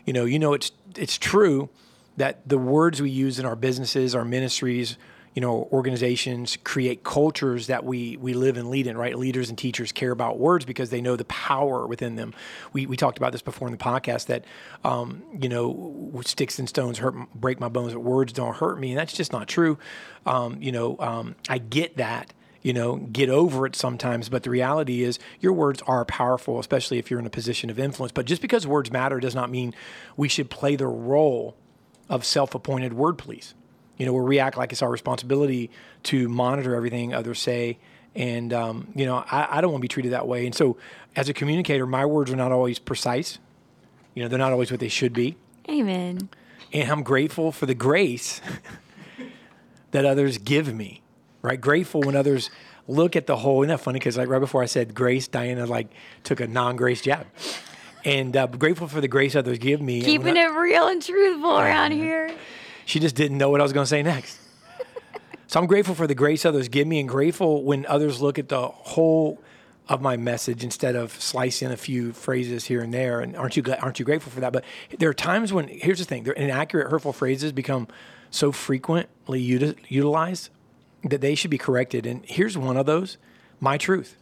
You 0.04 0.14
know, 0.14 0.26
you 0.26 0.40
know 0.40 0.54
it's 0.54 0.72
it's 0.98 1.20
true 1.20 1.70
that 2.18 2.50
the 2.50 2.58
words 2.58 3.00
we 3.00 3.12
use 3.12 3.38
in 3.38 3.46
our 3.46 3.56
businesses, 3.56 4.16
our 4.16 4.26
ministries, 4.26 4.98
you 5.34 5.42
know, 5.42 5.70
organizations 5.72 6.58
create 6.64 7.04
cultures 7.04 7.68
that 7.68 7.86
we 7.86 8.18
we 8.18 8.34
live 8.34 8.58
and 8.58 8.70
lead 8.70 8.88
in, 8.88 8.98
right? 8.98 9.18
Leaders 9.18 9.50
and 9.50 9.58
teachers 9.58 9.92
care 9.92 10.12
about 10.12 10.38
words 10.38 10.66
because 10.66 10.90
they 10.90 11.02
know 11.02 11.16
the 11.16 11.26
power 11.26 11.88
within 11.88 12.16
them. 12.16 12.34
We, 12.74 12.86
we 12.86 12.98
talked 12.98 13.18
about 13.18 13.32
this 13.32 13.42
before 13.42 13.68
in 13.68 13.72
the 13.72 13.78
podcast 13.78 14.26
that, 14.26 14.44
um, 14.84 15.24
you 15.40 15.48
know, 15.48 16.22
sticks 16.26 16.60
and 16.60 16.68
stones 16.68 16.98
hurt, 16.98 17.16
break 17.34 17.60
my 17.60 17.70
bones, 17.70 17.94
but 17.94 18.02
words 18.02 18.34
don't 18.34 18.56
hurt 18.56 18.80
me. 18.80 18.92
And 18.92 19.00
that's 19.00 19.14
just 19.14 19.32
not 19.32 19.48
true. 19.48 19.78
Um, 20.26 20.62
you 20.62 20.72
know, 20.72 20.98
um, 21.00 21.36
I 21.48 21.60
get 21.60 21.98
that 21.98 22.34
you 22.64 22.74
know, 22.74 22.98
get 22.98 23.28
over 23.28 23.66
it 23.66 23.76
sometimes. 23.76 24.30
But 24.30 24.44
the 24.44 24.52
reality 24.52 25.02
is, 25.02 25.18
your 25.40 25.54
words 25.54 25.82
are 25.88 26.06
powerful, 26.06 26.60
especially 26.60 27.00
if 27.00 27.10
you're 27.10 27.20
in 27.20 27.26
a 27.26 27.32
position 27.32 27.72
of 27.72 27.80
influence. 27.80 28.12
But 28.12 28.26
just 28.26 28.42
because 28.42 28.68
words 28.68 28.92
matter 28.92 29.20
does 29.20 29.34
not 29.34 29.50
mean 29.50 29.74
we 30.16 30.28
should 30.28 30.50
play 30.50 30.76
the 30.76 30.88
role 30.88 31.56
of 32.08 32.26
self 32.26 32.54
appointed 32.54 32.94
word 32.94 33.18
police. 33.18 33.56
You 33.98 34.06
know, 34.06 34.14
where 34.14 34.24
we 34.24 34.40
act 34.40 34.58
like 34.58 34.72
it's 34.72 34.82
our 34.82 34.90
responsibility 34.90 35.70
to 36.04 36.28
monitor 36.28 36.76
everything 36.76 37.14
others 37.14 37.40
say. 37.40 37.78
And, 38.16 38.52
um, 38.52 38.88
you 38.96 39.06
know, 39.06 39.24
I, 39.30 39.58
I 39.58 39.62
don't 39.62 39.72
want 39.72 39.82
to 39.82 39.84
be 39.84 39.88
treated 39.88 40.12
that 40.14 40.28
way. 40.28 40.46
And 40.46 40.56
so, 40.56 40.78
as 41.16 41.30
a 41.30 41.34
communicator, 41.34 41.86
my 41.86 42.06
words 42.06 42.32
are 42.32 42.36
not 42.36 42.52
always 42.52 42.80
precise. 42.80 43.38
You 44.16 44.24
know, 44.24 44.30
they're 44.30 44.40
not 44.40 44.52
always 44.52 44.72
what 44.72 44.80
they 44.80 44.90
should 44.90 45.14
be. 45.14 45.38
amen 45.70 46.30
And 46.74 46.92
I'm 46.92 47.04
grateful 47.04 47.52
for 47.52 47.66
the 47.66 47.74
grace 47.76 48.42
that 49.92 50.06
others 50.06 50.38
give 50.38 50.74
me, 50.74 51.02
right? 51.42 51.60
Grateful 51.60 52.02
when 52.02 52.16
others 52.16 52.50
look 52.88 53.16
at 53.16 53.28
the 53.28 53.38
whole. 53.38 53.62
Isn't 53.64 53.70
that 53.70 53.80
funny? 53.80 54.00
Because 54.00 54.18
like 54.18 54.30
right 54.30 54.40
before 54.40 54.64
I 54.64 54.66
said 54.66 54.94
grace, 54.94 55.28
Diana 55.28 55.66
like 55.66 55.88
took 56.24 56.40
a 56.40 56.48
non-grace 56.48 57.02
jab, 57.02 57.28
and 58.04 58.36
uh, 58.36 58.48
grateful 58.48 58.88
for 58.88 59.00
the 59.02 59.08
grace 59.08 59.36
others 59.36 59.58
give 59.60 59.82
me. 59.82 60.02
Keeping 60.02 60.38
I- 60.38 60.42
it 60.46 60.52
real 60.54 60.88
and 60.88 61.02
truthful 61.02 61.60
around 61.60 61.92
here 61.92 62.34
she 62.86 63.00
just 63.00 63.16
didn't 63.16 63.38
know 63.38 63.50
what 63.50 63.60
I 63.60 63.64
was 63.64 63.74
going 63.74 63.84
to 63.84 63.90
say 63.90 64.04
next. 64.04 64.40
so 65.48 65.60
I'm 65.60 65.68
grateful 65.68 65.96
for 65.96 66.08
the 66.08 66.16
grace 66.16 66.46
others 66.46 66.68
give 66.68 66.88
me, 66.88 67.00
and 67.00 67.10
grateful 67.10 67.64
when 67.64 67.86
others 67.86 68.22
look 68.22 68.40
at 68.40 68.50
the 68.50 68.68
whole 68.68 69.42
of 69.90 70.02
my 70.02 70.16
message 70.16 70.64
instead 70.64 70.96
of 70.96 71.12
slicing 71.20 71.72
a 71.72 71.78
few 71.78 72.14
phrases 72.14 72.66
here 72.66 72.82
and 72.82 72.94
there. 72.94 73.20
And 73.20 73.36
aren't 73.36 73.58
you 73.58 73.64
aren't 73.82 74.00
you 74.00 74.06
grateful 74.06 74.32
for 74.32 74.40
that? 74.40 74.54
But 74.54 74.64
there 74.98 75.10
are 75.10 75.14
times 75.14 75.52
when 75.52 75.68
here's 75.68 76.00
the 76.00 76.06
thing: 76.06 76.26
inaccurate, 76.38 76.90
hurtful 76.90 77.14
phrases 77.14 77.52
become 77.52 77.88
so 78.30 78.52
frequently 78.52 79.42
uti- 79.42 79.76
utilized 79.90 80.50
that 81.04 81.20
they 81.20 81.36
should 81.36 81.52
be 81.52 81.58
corrected. 81.58 82.06
And 82.06 82.24
here's 82.26 82.58
one 82.58 82.78
of 82.78 82.86
those: 82.86 83.18
my 83.60 83.78
truth. 83.78 84.18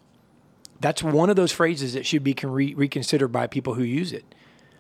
That's 0.80 1.04
one 1.04 1.30
of 1.30 1.36
those 1.36 1.52
phrases 1.52 1.94
that 1.94 2.06
should 2.06 2.24
be 2.24 2.34
re- 2.42 2.74
reconsidered 2.74 3.32
by 3.32 3.48
people 3.48 3.74
who 3.74 3.84
use 3.84 4.14
it. 4.14 4.24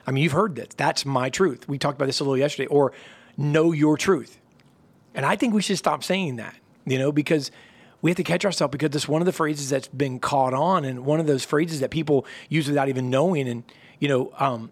I 0.07 0.11
mean, 0.11 0.23
you've 0.23 0.31
heard 0.31 0.55
this. 0.55 0.69
That's 0.77 1.05
my 1.05 1.29
truth. 1.29 1.67
We 1.67 1.77
talked 1.77 1.97
about 1.97 2.05
this 2.05 2.19
a 2.19 2.23
little 2.23 2.37
yesterday. 2.37 2.67
Or 2.67 2.93
know 3.39 3.71
your 3.71 3.97
truth. 3.97 4.37
And 5.15 5.25
I 5.25 5.35
think 5.35 5.53
we 5.53 5.61
should 5.61 5.77
stop 5.77 6.03
saying 6.03 6.35
that, 6.35 6.55
you 6.85 6.99
know, 6.99 7.11
because 7.11 7.51
we 8.01 8.11
have 8.11 8.17
to 8.17 8.23
catch 8.23 8.45
ourselves 8.45 8.71
because 8.71 8.95
it's 8.95 9.07
one 9.07 9.21
of 9.21 9.25
the 9.25 9.31
phrases 9.31 9.69
that's 9.69 9.87
been 9.87 10.19
caught 10.19 10.53
on 10.53 10.85
and 10.85 11.05
one 11.05 11.19
of 11.19 11.27
those 11.27 11.43
phrases 11.43 11.79
that 11.79 11.89
people 11.89 12.25
use 12.47 12.67
without 12.67 12.89
even 12.89 13.09
knowing. 13.09 13.47
And, 13.47 13.63
you 13.99 14.07
know, 14.07 14.31
um, 14.37 14.71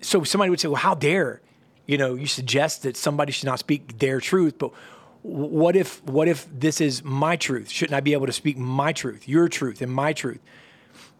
so 0.00 0.24
somebody 0.24 0.50
would 0.50 0.60
say, 0.60 0.68
well, 0.68 0.76
how 0.76 0.94
dare, 0.94 1.40
you 1.86 1.96
know, 1.96 2.14
you 2.14 2.26
suggest 2.26 2.82
that 2.82 2.96
somebody 2.96 3.32
should 3.32 3.46
not 3.46 3.58
speak 3.58 3.98
their 3.98 4.20
truth, 4.20 4.58
but 4.58 4.72
what 5.22 5.74
if, 5.74 6.04
what 6.04 6.28
if 6.28 6.46
this 6.52 6.80
is 6.80 7.02
my 7.02 7.36
truth? 7.36 7.70
Shouldn't 7.70 7.94
I 7.94 8.00
be 8.00 8.12
able 8.12 8.26
to 8.26 8.32
speak 8.32 8.56
my 8.56 8.92
truth, 8.92 9.28
your 9.28 9.48
truth, 9.48 9.82
and 9.82 9.92
my 9.92 10.12
truth? 10.12 10.40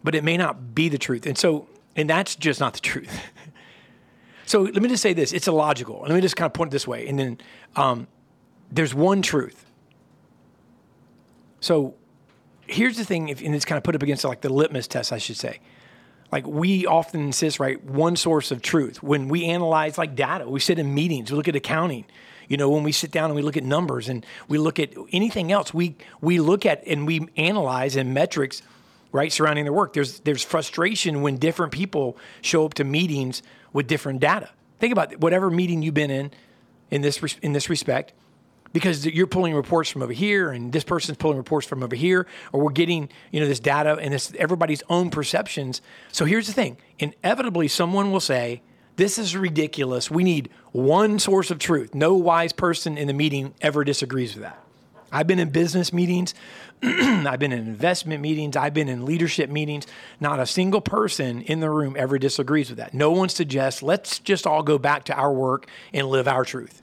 But 0.03 0.15
it 0.15 0.23
may 0.23 0.37
not 0.37 0.73
be 0.73 0.87
the 0.87 0.97
truth. 0.97 1.25
And 1.25 1.37
so, 1.37 1.67
and 1.95 2.09
that's 2.09 2.35
just 2.35 2.59
not 2.59 2.73
the 2.73 2.79
truth. 2.79 3.11
So 4.49 4.63
let 4.63 4.81
me 4.81 4.89
just 4.89 5.03
say 5.03 5.13
this: 5.13 5.31
it's 5.31 5.47
illogical. 5.47 5.99
Let 6.01 6.11
me 6.11 6.21
just 6.21 6.35
kind 6.35 6.47
of 6.47 6.53
point 6.53 6.69
it 6.69 6.71
this 6.71 6.87
way, 6.87 7.07
and 7.07 7.19
then 7.19 7.37
um, 7.75 8.07
there's 8.71 8.95
one 8.95 9.21
truth. 9.21 9.63
So 11.59 11.93
here's 12.65 12.97
the 12.97 13.05
thing, 13.05 13.29
if, 13.29 13.43
and 13.43 13.53
it's 13.53 13.63
kind 13.63 13.77
of 13.77 13.83
put 13.83 13.93
up 13.93 14.01
against 14.01 14.23
like 14.23 14.41
the 14.41 14.51
litmus 14.51 14.87
test, 14.87 15.13
I 15.13 15.19
should 15.19 15.37
say. 15.37 15.59
Like 16.31 16.47
we 16.47 16.87
often 16.87 17.21
insist, 17.21 17.59
right, 17.59 17.83
one 17.83 18.15
source 18.15 18.49
of 18.49 18.63
truth. 18.63 19.03
When 19.03 19.27
we 19.27 19.45
analyze 19.45 19.99
like 19.99 20.15
data, 20.15 20.49
we 20.49 20.59
sit 20.59 20.79
in 20.79 20.95
meetings, 20.95 21.31
we 21.31 21.37
look 21.37 21.47
at 21.47 21.55
accounting. 21.55 22.05
You 22.47 22.57
know, 22.57 22.71
when 22.71 22.81
we 22.81 22.91
sit 22.91 23.11
down 23.11 23.25
and 23.25 23.35
we 23.35 23.43
look 23.43 23.55
at 23.55 23.63
numbers 23.63 24.09
and 24.09 24.25
we 24.47 24.57
look 24.57 24.79
at 24.79 24.95
anything 25.11 25.51
else, 25.51 25.75
we 25.75 25.95
we 26.21 26.39
look 26.39 26.65
at 26.65 26.81
and 26.87 27.05
we 27.05 27.27
analyze 27.37 27.95
and 27.95 28.15
metrics, 28.15 28.63
right, 29.11 29.31
surrounding 29.31 29.65
their 29.65 29.73
work. 29.73 29.93
There's 29.93 30.21
there's 30.21 30.43
frustration 30.43 31.21
when 31.21 31.37
different 31.37 31.71
people 31.71 32.17
show 32.41 32.65
up 32.65 32.73
to 32.75 32.83
meetings 32.83 33.43
with 33.73 33.87
different 33.87 34.19
data. 34.19 34.49
Think 34.79 34.91
about 34.91 35.19
whatever 35.19 35.49
meeting 35.49 35.81
you've 35.81 35.93
been 35.93 36.11
in 36.11 36.31
in 36.89 37.01
this 37.01 37.21
in 37.41 37.53
this 37.53 37.69
respect 37.69 38.13
because 38.71 39.05
you're 39.05 39.27
pulling 39.27 39.53
reports 39.55 39.89
from 39.89 40.01
over 40.01 40.13
here 40.13 40.51
and 40.51 40.71
this 40.71 40.83
person's 40.83 41.17
pulling 41.17 41.37
reports 41.37 41.65
from 41.65 41.83
over 41.83 41.95
here 41.95 42.27
or 42.53 42.61
we're 42.61 42.71
getting 42.71 43.09
you 43.31 43.39
know 43.39 43.47
this 43.47 43.59
data 43.59 43.97
and 44.01 44.13
it's 44.13 44.33
everybody's 44.35 44.83
own 44.89 45.09
perceptions. 45.09 45.81
So 46.11 46.25
here's 46.25 46.47
the 46.47 46.53
thing. 46.53 46.77
Inevitably 46.99 47.67
someone 47.67 48.11
will 48.11 48.19
say 48.19 48.61
this 48.95 49.17
is 49.17 49.35
ridiculous. 49.35 50.11
We 50.11 50.23
need 50.23 50.49
one 50.71 51.19
source 51.19 51.51
of 51.51 51.59
truth. 51.59 51.95
No 51.95 52.15
wise 52.15 52.53
person 52.53 52.97
in 52.97 53.07
the 53.07 53.13
meeting 53.13 53.53
ever 53.61 53.83
disagrees 53.83 54.35
with 54.35 54.43
that 54.43 54.63
i've 55.11 55.27
been 55.27 55.39
in 55.39 55.49
business 55.49 55.91
meetings 55.93 56.33
i've 56.83 57.39
been 57.39 57.51
in 57.51 57.59
investment 57.59 58.21
meetings 58.21 58.55
i've 58.55 58.73
been 58.73 58.89
in 58.89 59.05
leadership 59.05 59.49
meetings 59.49 59.85
not 60.19 60.39
a 60.39 60.45
single 60.45 60.81
person 60.81 61.41
in 61.41 61.59
the 61.59 61.69
room 61.69 61.95
ever 61.97 62.17
disagrees 62.17 62.69
with 62.69 62.77
that 62.77 62.93
no 62.93 63.11
one 63.11 63.29
suggests 63.29 63.81
let's 63.83 64.19
just 64.19 64.47
all 64.47 64.63
go 64.63 64.77
back 64.77 65.03
to 65.03 65.13
our 65.13 65.33
work 65.33 65.67
and 65.93 66.07
live 66.07 66.27
our 66.27 66.45
truth 66.45 66.81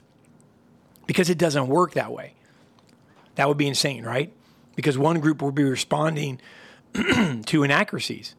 because 1.06 1.30
it 1.30 1.38
doesn't 1.38 1.68
work 1.68 1.94
that 1.94 2.12
way. 2.12 2.34
That 3.36 3.48
would 3.48 3.56
be 3.56 3.66
insane, 3.66 4.04
right? 4.04 4.32
Because 4.74 4.98
one 4.98 5.20
group 5.20 5.40
will 5.40 5.52
be 5.52 5.64
responding 5.64 6.40
to 6.94 7.62
inaccuracies. 7.62 8.34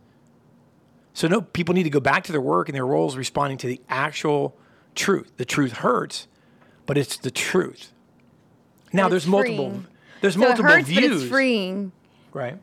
So, 1.14 1.28
no, 1.28 1.42
people 1.42 1.74
need 1.74 1.84
to 1.84 1.90
go 1.90 2.00
back 2.00 2.26
to 2.26 2.32
their 2.32 2.42
work 2.42 2.70
and 2.70 2.76
their 2.76 2.86
roles 2.86 3.16
responding 3.16 3.58
to 3.60 3.68
the 3.68 3.82
actual 3.90 4.56
truth. 4.94 5.32
The 5.38 5.46
truth 5.46 5.74
hurts, 5.74 6.28
but 6.86 6.98
it's 6.98 7.18
the 7.18 7.32
truth. 7.32 7.92
Now, 8.94 9.10
there's 9.10 9.28
multiple. 9.28 9.70
freeing. 9.70 9.88
There's 10.22 10.34
so 10.34 10.40
multiple 10.40 10.72
it 10.72 10.76
hurts, 10.78 10.88
views. 10.88 11.10
but 11.10 11.22
it's 11.22 11.30
freeing 11.30 11.92
Right. 12.34 12.56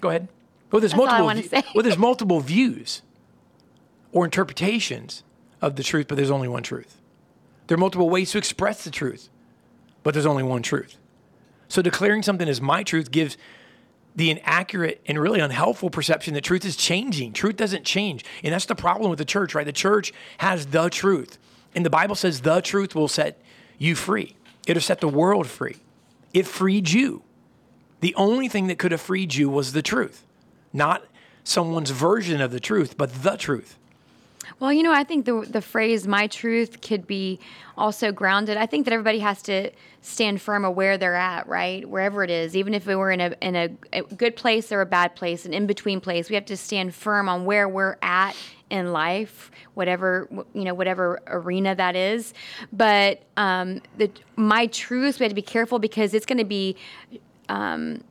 Go 0.00 0.08
ahead. 0.08 0.28
Well, 0.70 0.80
there's 0.80 0.92
That's 0.92 1.02
all 1.12 1.28
I 1.28 1.34
view- 1.34 1.48
say. 1.48 1.62
well, 1.74 1.82
there's 1.82 1.98
multiple 1.98 2.40
views 2.40 3.02
or 4.12 4.24
interpretations 4.24 5.22
of 5.60 5.76
the 5.76 5.82
truth, 5.82 6.06
but 6.08 6.14
there's 6.16 6.30
only 6.30 6.48
one 6.48 6.62
truth. 6.62 6.96
There 7.66 7.74
are 7.74 7.78
multiple 7.78 8.08
ways 8.08 8.30
to 8.32 8.38
express 8.38 8.84
the 8.84 8.90
truth, 8.90 9.28
but 10.02 10.14
there's 10.14 10.26
only 10.26 10.42
one 10.42 10.62
truth. 10.62 10.96
So 11.68 11.82
declaring 11.82 12.22
something 12.22 12.48
as 12.48 12.60
my 12.60 12.82
truth 12.82 13.10
gives 13.10 13.36
the 14.16 14.30
inaccurate 14.30 15.00
and 15.06 15.18
really 15.20 15.38
unhelpful 15.40 15.90
perception 15.90 16.34
that 16.34 16.42
truth 16.42 16.64
is 16.64 16.76
changing. 16.76 17.32
Truth 17.32 17.56
doesn't 17.56 17.84
change. 17.84 18.24
And 18.42 18.52
that's 18.52 18.64
the 18.66 18.74
problem 18.74 19.08
with 19.10 19.18
the 19.18 19.24
church, 19.24 19.54
right? 19.54 19.64
The 19.66 19.72
church 19.72 20.12
has 20.38 20.66
the 20.66 20.88
truth. 20.88 21.38
And 21.74 21.84
the 21.86 21.90
Bible 21.90 22.16
says 22.16 22.40
the 22.40 22.60
truth 22.60 22.94
will 22.96 23.06
set 23.08 23.40
you 23.78 23.94
free. 23.94 24.34
It'll 24.66 24.82
set 24.82 25.00
the 25.00 25.08
world 25.08 25.46
free. 25.46 25.76
It 26.32 26.46
freed 26.46 26.90
you. 26.90 27.22
The 28.00 28.14
only 28.14 28.48
thing 28.48 28.66
that 28.68 28.78
could 28.78 28.92
have 28.92 29.00
freed 29.00 29.34
you 29.34 29.48
was 29.48 29.72
the 29.72 29.82
truth, 29.82 30.24
not 30.72 31.04
someone's 31.44 31.90
version 31.90 32.40
of 32.40 32.52
the 32.52 32.60
truth, 32.60 32.96
but 32.96 33.22
the 33.22 33.36
truth. 33.36 33.76
Well, 34.58 34.72
you 34.72 34.82
know, 34.82 34.92
I 34.92 35.04
think 35.04 35.24
the 35.24 35.46
the 35.48 35.62
phrase 35.62 36.06
"my 36.06 36.26
truth" 36.26 36.80
could 36.80 37.06
be 37.06 37.38
also 37.76 38.12
grounded. 38.12 38.56
I 38.56 38.66
think 38.66 38.84
that 38.86 38.92
everybody 38.92 39.20
has 39.20 39.42
to 39.42 39.70
stand 40.02 40.40
firm 40.40 40.64
of 40.64 40.74
where 40.74 40.98
they're 40.98 41.14
at, 41.14 41.46
right, 41.46 41.88
wherever 41.88 42.24
it 42.24 42.30
is, 42.30 42.56
even 42.56 42.74
if 42.74 42.86
we 42.86 42.94
were 42.94 43.10
in 43.10 43.20
a 43.20 43.34
in 43.40 43.56
a, 43.56 43.70
a 43.92 44.02
good 44.02 44.36
place 44.36 44.72
or 44.72 44.80
a 44.80 44.86
bad 44.86 45.14
place, 45.14 45.44
an 45.46 45.54
in 45.54 45.66
between 45.66 46.00
place. 46.00 46.28
We 46.28 46.34
have 46.34 46.46
to 46.46 46.56
stand 46.56 46.94
firm 46.94 47.28
on 47.28 47.44
where 47.44 47.68
we're 47.68 47.96
at 48.02 48.34
in 48.70 48.92
life, 48.92 49.50
whatever 49.74 50.28
you 50.52 50.64
know, 50.64 50.74
whatever 50.74 51.20
arena 51.26 51.74
that 51.74 51.96
is. 51.96 52.34
But 52.72 53.22
um, 53.36 53.82
the 53.98 54.10
my 54.36 54.66
truth, 54.66 55.18
we 55.20 55.24
have 55.24 55.30
to 55.30 55.34
be 55.34 55.42
careful 55.42 55.78
because 55.78 56.14
it's 56.14 56.26
going 56.26 56.38
to 56.38 56.44
be 56.44 56.76
um, 57.48 58.02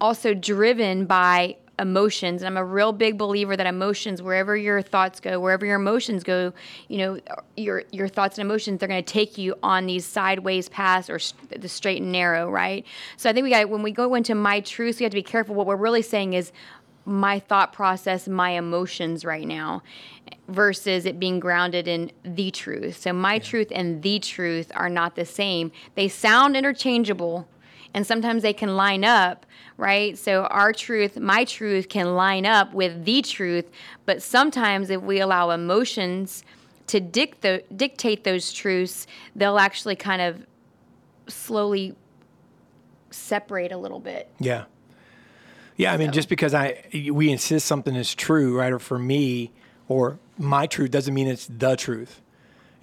also 0.00 0.34
driven 0.34 1.06
by 1.06 1.56
emotions 1.82 2.40
and 2.40 2.48
i'm 2.48 2.56
a 2.56 2.64
real 2.64 2.92
big 2.92 3.18
believer 3.18 3.56
that 3.56 3.66
emotions 3.66 4.22
wherever 4.22 4.56
your 4.56 4.80
thoughts 4.80 5.20
go 5.20 5.38
wherever 5.38 5.66
your 5.66 5.76
emotions 5.76 6.24
go 6.24 6.52
you 6.88 6.96
know 6.96 7.20
your 7.56 7.82
your 7.92 8.08
thoughts 8.08 8.38
and 8.38 8.46
emotions 8.46 8.78
they're 8.78 8.88
going 8.88 9.04
to 9.04 9.12
take 9.12 9.36
you 9.36 9.54
on 9.62 9.84
these 9.84 10.06
sideways 10.06 10.70
paths 10.70 11.10
or 11.10 11.18
st- 11.18 11.60
the 11.60 11.68
straight 11.68 12.00
and 12.00 12.10
narrow 12.10 12.50
right? 12.50 12.86
So 13.18 13.28
i 13.28 13.34
think 13.34 13.44
we 13.44 13.50
got 13.50 13.68
when 13.68 13.82
we 13.82 13.92
go 13.92 14.14
into 14.14 14.34
my 14.34 14.60
truth 14.60 15.00
we 15.02 15.04
have 15.04 15.10
to 15.10 15.16
be 15.16 15.22
careful. 15.22 15.54
What 15.56 15.66
we're 15.66 15.76
really 15.76 16.02
saying 16.02 16.34
is 16.34 16.52
my 17.04 17.40
thought 17.40 17.72
process 17.72 18.28
my 18.28 18.50
emotions 18.50 19.24
right 19.24 19.46
now 19.46 19.82
versus 20.46 21.04
it 21.04 21.18
being 21.18 21.40
grounded 21.40 21.88
in 21.88 22.12
the 22.24 22.52
truth. 22.52 22.96
So 22.96 23.12
my 23.12 23.34
yeah. 23.34 23.40
truth 23.40 23.68
and 23.72 24.02
the 24.02 24.20
truth 24.20 24.70
are 24.76 24.88
not 24.88 25.16
the 25.16 25.24
same. 25.24 25.72
They 25.96 26.06
sound 26.06 26.56
interchangeable 26.56 27.48
and 27.94 28.06
sometimes 28.06 28.42
they 28.42 28.52
can 28.52 28.76
line 28.76 29.04
up, 29.04 29.46
right? 29.76 30.16
So 30.16 30.44
our 30.44 30.72
truth, 30.72 31.18
my 31.18 31.44
truth 31.44 31.88
can 31.88 32.14
line 32.14 32.46
up 32.46 32.72
with 32.72 33.04
the 33.04 33.22
truth, 33.22 33.70
but 34.06 34.22
sometimes 34.22 34.90
if 34.90 35.02
we 35.02 35.20
allow 35.20 35.50
emotions 35.50 36.44
to 36.88 37.00
dict- 37.00 37.46
dictate 37.76 38.24
those 38.24 38.52
truths, 38.52 39.06
they'll 39.36 39.58
actually 39.58 39.96
kind 39.96 40.22
of 40.22 40.46
slowly 41.28 41.94
separate 43.10 43.72
a 43.72 43.76
little 43.76 44.00
bit. 44.00 44.30
Yeah. 44.38 44.64
Yeah, 45.76 45.92
I 45.92 45.96
mean, 45.96 46.08
so. 46.08 46.12
just 46.12 46.28
because 46.28 46.54
I 46.54 46.84
we 47.12 47.30
insist 47.30 47.66
something 47.66 47.94
is 47.94 48.14
true, 48.14 48.58
right, 48.58 48.72
or 48.72 48.78
for 48.78 48.98
me, 48.98 49.52
or 49.88 50.18
my 50.38 50.66
truth 50.66 50.90
doesn't 50.90 51.12
mean 51.12 51.26
it's 51.26 51.46
the 51.46 51.76
truth. 51.76 52.20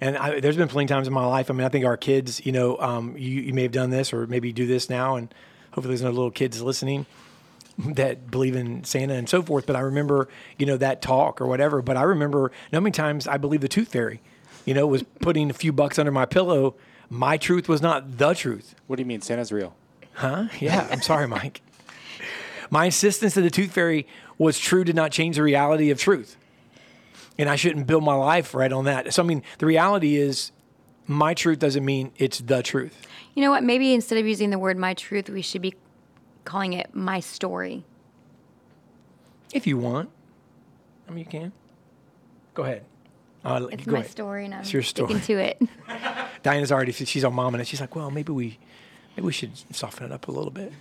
And 0.00 0.16
I, 0.16 0.40
there's 0.40 0.56
been 0.56 0.68
plenty 0.68 0.84
of 0.84 0.88
times 0.88 1.06
in 1.06 1.12
my 1.12 1.26
life. 1.26 1.50
I 1.50 1.54
mean, 1.54 1.66
I 1.66 1.68
think 1.68 1.84
our 1.84 1.96
kids, 1.96 2.44
you 2.44 2.52
know, 2.52 2.78
um, 2.78 3.16
you, 3.16 3.42
you 3.42 3.52
may 3.52 3.62
have 3.62 3.72
done 3.72 3.90
this 3.90 4.12
or 4.12 4.26
maybe 4.26 4.52
do 4.52 4.66
this 4.66 4.88
now, 4.88 5.16
and 5.16 5.32
hopefully 5.72 5.88
there's 5.88 6.02
no 6.02 6.10
little 6.10 6.30
kids 6.30 6.62
listening 6.62 7.04
that 7.78 8.30
believe 8.30 8.56
in 8.56 8.84
Santa 8.84 9.14
and 9.14 9.28
so 9.28 9.42
forth. 9.42 9.66
But 9.66 9.76
I 9.76 9.80
remember, 9.80 10.28
you 10.58 10.66
know, 10.66 10.78
that 10.78 11.02
talk 11.02 11.40
or 11.40 11.46
whatever. 11.46 11.82
But 11.82 11.96
I 11.96 12.02
remember 12.02 12.50
how 12.72 12.80
many 12.80 12.92
times 12.92 13.28
I 13.28 13.36
believe 13.36 13.60
the 13.60 13.68
tooth 13.68 13.88
fairy, 13.88 14.22
you 14.64 14.72
know, 14.72 14.86
was 14.86 15.02
putting 15.20 15.50
a 15.50 15.54
few 15.54 15.72
bucks 15.72 15.98
under 15.98 16.12
my 16.12 16.24
pillow. 16.24 16.76
My 17.10 17.36
truth 17.36 17.68
was 17.68 17.82
not 17.82 18.18
the 18.18 18.32
truth. 18.34 18.74
What 18.86 18.96
do 18.96 19.02
you 19.02 19.06
mean? 19.06 19.20
Santa's 19.20 19.52
real? 19.52 19.74
Huh? 20.14 20.48
Yeah. 20.60 20.88
I'm 20.90 21.02
sorry, 21.02 21.26
Mike. 21.26 21.60
My 22.70 22.84
insistence 22.84 23.34
that 23.34 23.40
the 23.40 23.50
tooth 23.50 23.72
fairy 23.72 24.06
was 24.38 24.58
true 24.58 24.84
did 24.84 24.94
not 24.94 25.10
change 25.10 25.36
the 25.36 25.42
reality 25.42 25.90
of 25.90 25.98
truth 25.98 26.36
and 27.40 27.48
I 27.48 27.56
shouldn't 27.56 27.86
build 27.86 28.04
my 28.04 28.14
life 28.14 28.54
right 28.54 28.70
on 28.70 28.84
that. 28.84 29.14
So 29.14 29.22
I 29.22 29.26
mean, 29.26 29.42
the 29.58 29.66
reality 29.66 30.16
is, 30.16 30.52
my 31.06 31.32
truth 31.32 31.58
doesn't 31.58 31.84
mean 31.84 32.12
it's 32.18 32.38
the 32.38 32.62
truth. 32.62 33.06
You 33.34 33.42
know 33.42 33.50
what? 33.50 33.64
Maybe 33.64 33.94
instead 33.94 34.18
of 34.18 34.26
using 34.26 34.50
the 34.50 34.58
word 34.58 34.76
"my 34.76 34.92
truth," 34.92 35.30
we 35.30 35.40
should 35.40 35.62
be 35.62 35.74
calling 36.44 36.74
it 36.74 36.94
"my 36.94 37.18
story." 37.20 37.84
If 39.54 39.66
you 39.66 39.78
want, 39.78 40.10
I 41.08 41.12
mean, 41.12 41.24
you 41.24 41.30
can. 41.30 41.52
Go 42.52 42.64
ahead. 42.64 42.84
Uh, 43.42 43.68
it's 43.72 43.86
my 43.86 44.00
ahead. 44.00 44.10
story, 44.10 44.44
and 44.44 44.54
I'm 44.54 44.60
it's 44.60 44.72
your 44.72 44.82
story. 44.82 45.18
sticking 45.18 45.36
to 45.36 45.42
it. 45.42 45.62
Diana's 46.42 46.70
already 46.70 46.92
she's 46.92 47.24
on 47.24 47.34
mom, 47.34 47.54
and 47.54 47.66
she's 47.66 47.80
like, 47.80 47.96
well, 47.96 48.10
maybe 48.10 48.32
we, 48.32 48.58
maybe 49.16 49.26
we 49.26 49.32
should 49.32 49.52
soften 49.74 50.04
it 50.04 50.12
up 50.12 50.28
a 50.28 50.30
little 50.30 50.50
bit. 50.50 50.72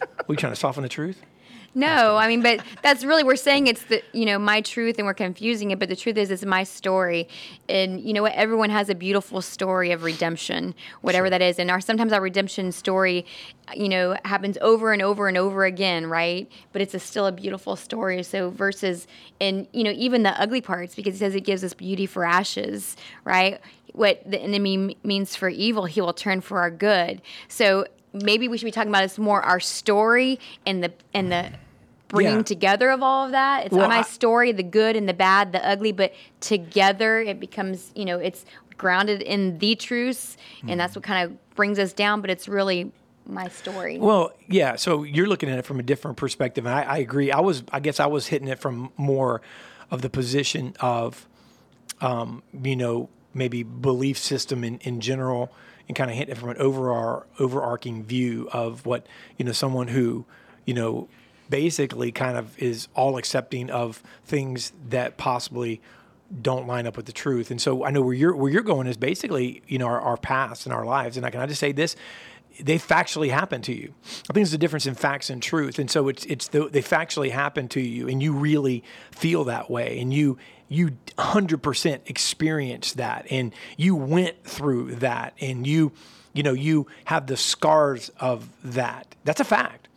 Are 0.00 0.08
we 0.26 0.36
trying 0.36 0.52
to 0.54 0.58
soften 0.58 0.82
the 0.82 0.88
truth? 0.88 1.22
No, 1.74 2.16
I 2.16 2.28
mean, 2.28 2.42
but 2.42 2.60
that's 2.82 3.02
really 3.02 3.24
we're 3.24 3.34
saying 3.36 3.66
it's 3.66 3.84
the 3.84 4.02
you 4.12 4.26
know 4.26 4.38
my 4.38 4.60
truth, 4.60 4.98
and 4.98 5.06
we're 5.06 5.14
confusing 5.14 5.70
it. 5.70 5.78
But 5.78 5.88
the 5.88 5.96
truth 5.96 6.18
is, 6.18 6.30
it's 6.30 6.44
my 6.44 6.64
story, 6.64 7.28
and 7.66 7.98
you 8.00 8.12
know 8.12 8.22
what? 8.22 8.34
Everyone 8.34 8.68
has 8.68 8.90
a 8.90 8.94
beautiful 8.94 9.40
story 9.40 9.90
of 9.90 10.02
redemption, 10.02 10.74
whatever 11.00 11.26
sure. 11.26 11.30
that 11.30 11.40
is. 11.42 11.58
And 11.58 11.70
our 11.70 11.80
sometimes 11.80 12.12
our 12.12 12.20
redemption 12.20 12.72
story, 12.72 13.24
you 13.74 13.88
know, 13.88 14.16
happens 14.26 14.58
over 14.60 14.92
and 14.92 15.00
over 15.00 15.28
and 15.28 15.38
over 15.38 15.64
again, 15.64 16.06
right? 16.06 16.50
But 16.72 16.82
it's 16.82 16.92
a, 16.92 16.98
still 16.98 17.26
a 17.26 17.32
beautiful 17.32 17.76
story. 17.76 18.22
So 18.22 18.50
versus, 18.50 19.06
and 19.40 19.66
you 19.72 19.82
know, 19.82 19.92
even 19.92 20.24
the 20.24 20.38
ugly 20.38 20.60
parts, 20.60 20.94
because 20.94 21.14
it 21.14 21.18
says 21.18 21.34
it 21.34 21.40
gives 21.40 21.64
us 21.64 21.72
beauty 21.72 22.04
for 22.04 22.26
ashes, 22.26 22.96
right? 23.24 23.60
What 23.94 24.22
the 24.30 24.38
enemy 24.38 24.98
means 25.02 25.36
for 25.36 25.48
evil, 25.48 25.86
he 25.86 26.02
will 26.02 26.12
turn 26.12 26.42
for 26.42 26.58
our 26.58 26.70
good. 26.70 27.22
So 27.48 27.86
maybe 28.12 28.48
we 28.48 28.58
should 28.58 28.64
be 28.64 28.70
talking 28.70 28.90
about 28.90 29.02
this 29.02 29.18
more 29.18 29.40
our 29.42 29.60
story 29.60 30.38
and 30.66 30.82
the 30.84 30.92
and 31.14 31.32
the 31.32 31.50
bringing 32.08 32.36
yeah. 32.36 32.42
together 32.42 32.90
of 32.90 33.02
all 33.02 33.24
of 33.24 33.32
that. 33.32 33.66
It's 33.66 33.74
well, 33.74 33.88
my 33.88 34.00
I, 34.00 34.02
story, 34.02 34.52
the 34.52 34.62
good 34.62 34.96
and 34.96 35.08
the 35.08 35.14
bad, 35.14 35.52
the 35.52 35.66
ugly, 35.66 35.92
but 35.92 36.12
together 36.40 37.20
it 37.20 37.40
becomes, 37.40 37.90
you 37.94 38.04
know, 38.04 38.18
it's 38.18 38.44
grounded 38.76 39.22
in 39.22 39.58
the 39.58 39.74
truths, 39.74 40.36
mm-hmm. 40.58 40.70
and 40.70 40.80
that's 40.80 40.94
what 40.94 41.04
kind 41.04 41.24
of 41.30 41.54
brings 41.54 41.78
us 41.78 41.92
down. 41.92 42.20
But 42.20 42.30
it's 42.30 42.48
really 42.48 42.92
my 43.26 43.48
story. 43.48 43.98
Well, 43.98 44.32
yeah. 44.46 44.76
So 44.76 45.04
you're 45.04 45.28
looking 45.28 45.48
at 45.48 45.58
it 45.58 45.64
from 45.64 45.80
a 45.80 45.82
different 45.82 46.16
perspective, 46.16 46.66
and 46.66 46.74
I, 46.74 46.82
I 46.82 46.98
agree. 46.98 47.32
I 47.32 47.40
was, 47.40 47.62
I 47.72 47.80
guess, 47.80 47.98
I 47.98 48.06
was 48.06 48.26
hitting 48.26 48.48
it 48.48 48.58
from 48.58 48.92
more 48.96 49.40
of 49.90 50.02
the 50.02 50.10
position 50.10 50.74
of, 50.80 51.26
um, 52.00 52.42
you 52.62 52.76
know, 52.76 53.08
maybe 53.34 53.62
belief 53.62 54.18
system 54.18 54.64
in, 54.64 54.78
in 54.80 55.00
general 55.00 55.50
and 55.88 55.96
kind 55.96 56.10
of 56.10 56.16
hit 56.16 56.28
it 56.28 56.36
from 56.36 56.50
an 56.50 56.56
overall 56.58 57.24
overarching 57.38 58.04
view 58.04 58.48
of 58.52 58.86
what 58.86 59.06
you 59.36 59.44
know 59.44 59.52
someone 59.52 59.88
who 59.88 60.24
you 60.64 60.74
know 60.74 61.08
basically 61.50 62.10
kind 62.10 62.36
of 62.38 62.56
is 62.58 62.88
all 62.94 63.18
accepting 63.18 63.70
of 63.70 64.02
things 64.24 64.72
that 64.88 65.16
possibly 65.16 65.80
don't 66.40 66.66
line 66.66 66.86
up 66.86 66.96
with 66.96 67.04
the 67.04 67.12
truth. 67.12 67.50
And 67.50 67.60
so 67.60 67.84
I 67.84 67.90
know 67.90 68.00
where 68.00 68.14
you're 68.14 68.34
where 68.34 68.50
you're 68.50 68.62
going 68.62 68.86
is 68.86 68.96
basically 68.96 69.62
you 69.66 69.78
know 69.78 69.86
our, 69.86 70.00
our 70.00 70.16
past 70.16 70.66
and 70.66 70.72
our 70.72 70.84
lives. 70.84 71.16
And 71.16 71.26
I 71.26 71.30
can 71.30 71.40
I 71.40 71.46
just 71.46 71.60
say 71.60 71.72
this. 71.72 71.96
They 72.64 72.78
factually 72.78 73.30
happen 73.30 73.60
to 73.62 73.74
you. 73.74 73.92
I 74.04 74.32
think 74.32 74.34
there's 74.34 74.54
a 74.54 74.58
difference 74.58 74.86
in 74.86 74.94
facts 74.94 75.30
and 75.30 75.42
truth, 75.42 75.78
and 75.78 75.90
so 75.90 76.08
it's 76.08 76.24
it's 76.26 76.48
the, 76.48 76.68
they 76.68 76.82
factually 76.82 77.30
happen 77.30 77.68
to 77.68 77.80
you, 77.80 78.08
and 78.08 78.22
you 78.22 78.32
really 78.32 78.84
feel 79.10 79.44
that 79.44 79.70
way, 79.70 79.98
and 79.98 80.12
you 80.12 80.38
you 80.72 80.96
100% 81.18 82.00
experience 82.06 82.94
that 82.94 83.26
and 83.30 83.52
you 83.76 83.94
went 83.94 84.42
through 84.44 84.94
that 84.96 85.34
and 85.40 85.66
you 85.66 85.92
you 86.32 86.42
know 86.42 86.54
you 86.54 86.86
have 87.04 87.26
the 87.26 87.36
scars 87.36 88.10
of 88.18 88.48
that. 88.64 89.14
That's 89.24 89.40
a 89.40 89.44
fact. 89.44 89.88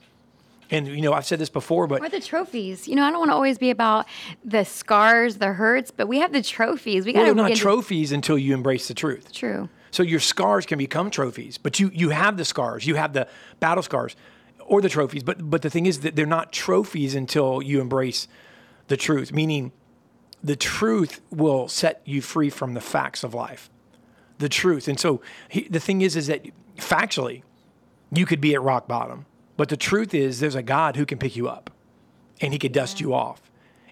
And 0.72 0.88
you 0.88 1.02
know 1.02 1.14
i've 1.14 1.26
said 1.26 1.40
this 1.40 1.50
before 1.50 1.88
but 1.88 2.02
or 2.02 2.10
the 2.10 2.20
trophies. 2.20 2.88
You 2.88 2.96
know 2.96 3.04
i 3.04 3.12
don't 3.12 3.20
want 3.20 3.30
to 3.30 3.36
always 3.36 3.58
be 3.58 3.70
about 3.70 4.08
the 4.44 4.66
scars 4.66 5.38
the 5.38 5.54
hurts 5.54 5.92
but 5.92 6.08
we 6.08 6.20
have 6.20 6.34
the 6.34 6.42
trophies. 6.42 7.06
We 7.06 7.14
got 7.14 7.24
well, 7.24 7.36
not 7.36 7.56
trophies 7.56 8.10
to... 8.10 8.16
until 8.16 8.38
you 8.38 8.54
embrace 8.54 8.88
the 8.88 8.96
truth. 8.96 9.32
True 9.32 9.70
so 9.92 10.04
your 10.04 10.20
scars 10.20 10.66
can 10.66 10.78
become 10.78 11.10
trophies 11.10 11.58
but 11.58 11.80
you 11.80 11.90
you 11.94 12.10
have 12.10 12.38
the 12.38 12.46
scars 12.46 12.86
you 12.86 12.96
have 12.96 13.14
the 13.14 13.28
battle 13.60 13.84
scars 13.84 14.16
or 14.66 14.82
the 14.82 14.90
trophies 14.90 15.24
but 15.24 15.50
but 15.50 15.62
the 15.62 15.70
thing 15.70 15.86
is 15.86 16.02
that 16.02 16.16
they're 16.16 16.26
not 16.26 16.52
trophies 16.52 17.16
until 17.16 17.62
you 17.62 17.82
embrace 17.82 18.28
the 18.88 18.98
truth 18.98 19.32
meaning 19.32 19.72
the 20.46 20.56
truth 20.56 21.22
will 21.32 21.68
set 21.68 22.02
you 22.06 22.22
free 22.22 22.52
from 22.52 22.76
the 22.76 22.82
facts 22.82 23.24
of 23.24 23.34
life. 23.34 23.68
The 24.38 24.48
truth. 24.48 24.88
And 24.88 25.00
so 25.00 25.22
he, 25.50 25.68
the 25.68 25.80
thing 25.80 26.02
is, 26.02 26.16
is 26.16 26.28
that 26.28 26.46
factually, 26.78 27.42
you 28.12 28.28
could 28.28 28.42
be 28.42 28.54
at 28.54 28.62
rock 28.62 28.88
bottom. 28.88 29.26
But 29.58 29.70
the 29.70 29.78
truth 29.78 30.14
is, 30.14 30.40
there's 30.40 30.54
a 30.54 30.62
God 30.62 30.98
who 30.98 31.06
can 31.06 31.18
pick 31.18 31.36
you 31.36 31.48
up 31.48 31.72
and 32.42 32.54
he 32.54 32.60
can 32.60 32.72
dust 32.72 33.02
you 33.02 33.12
off 33.12 33.42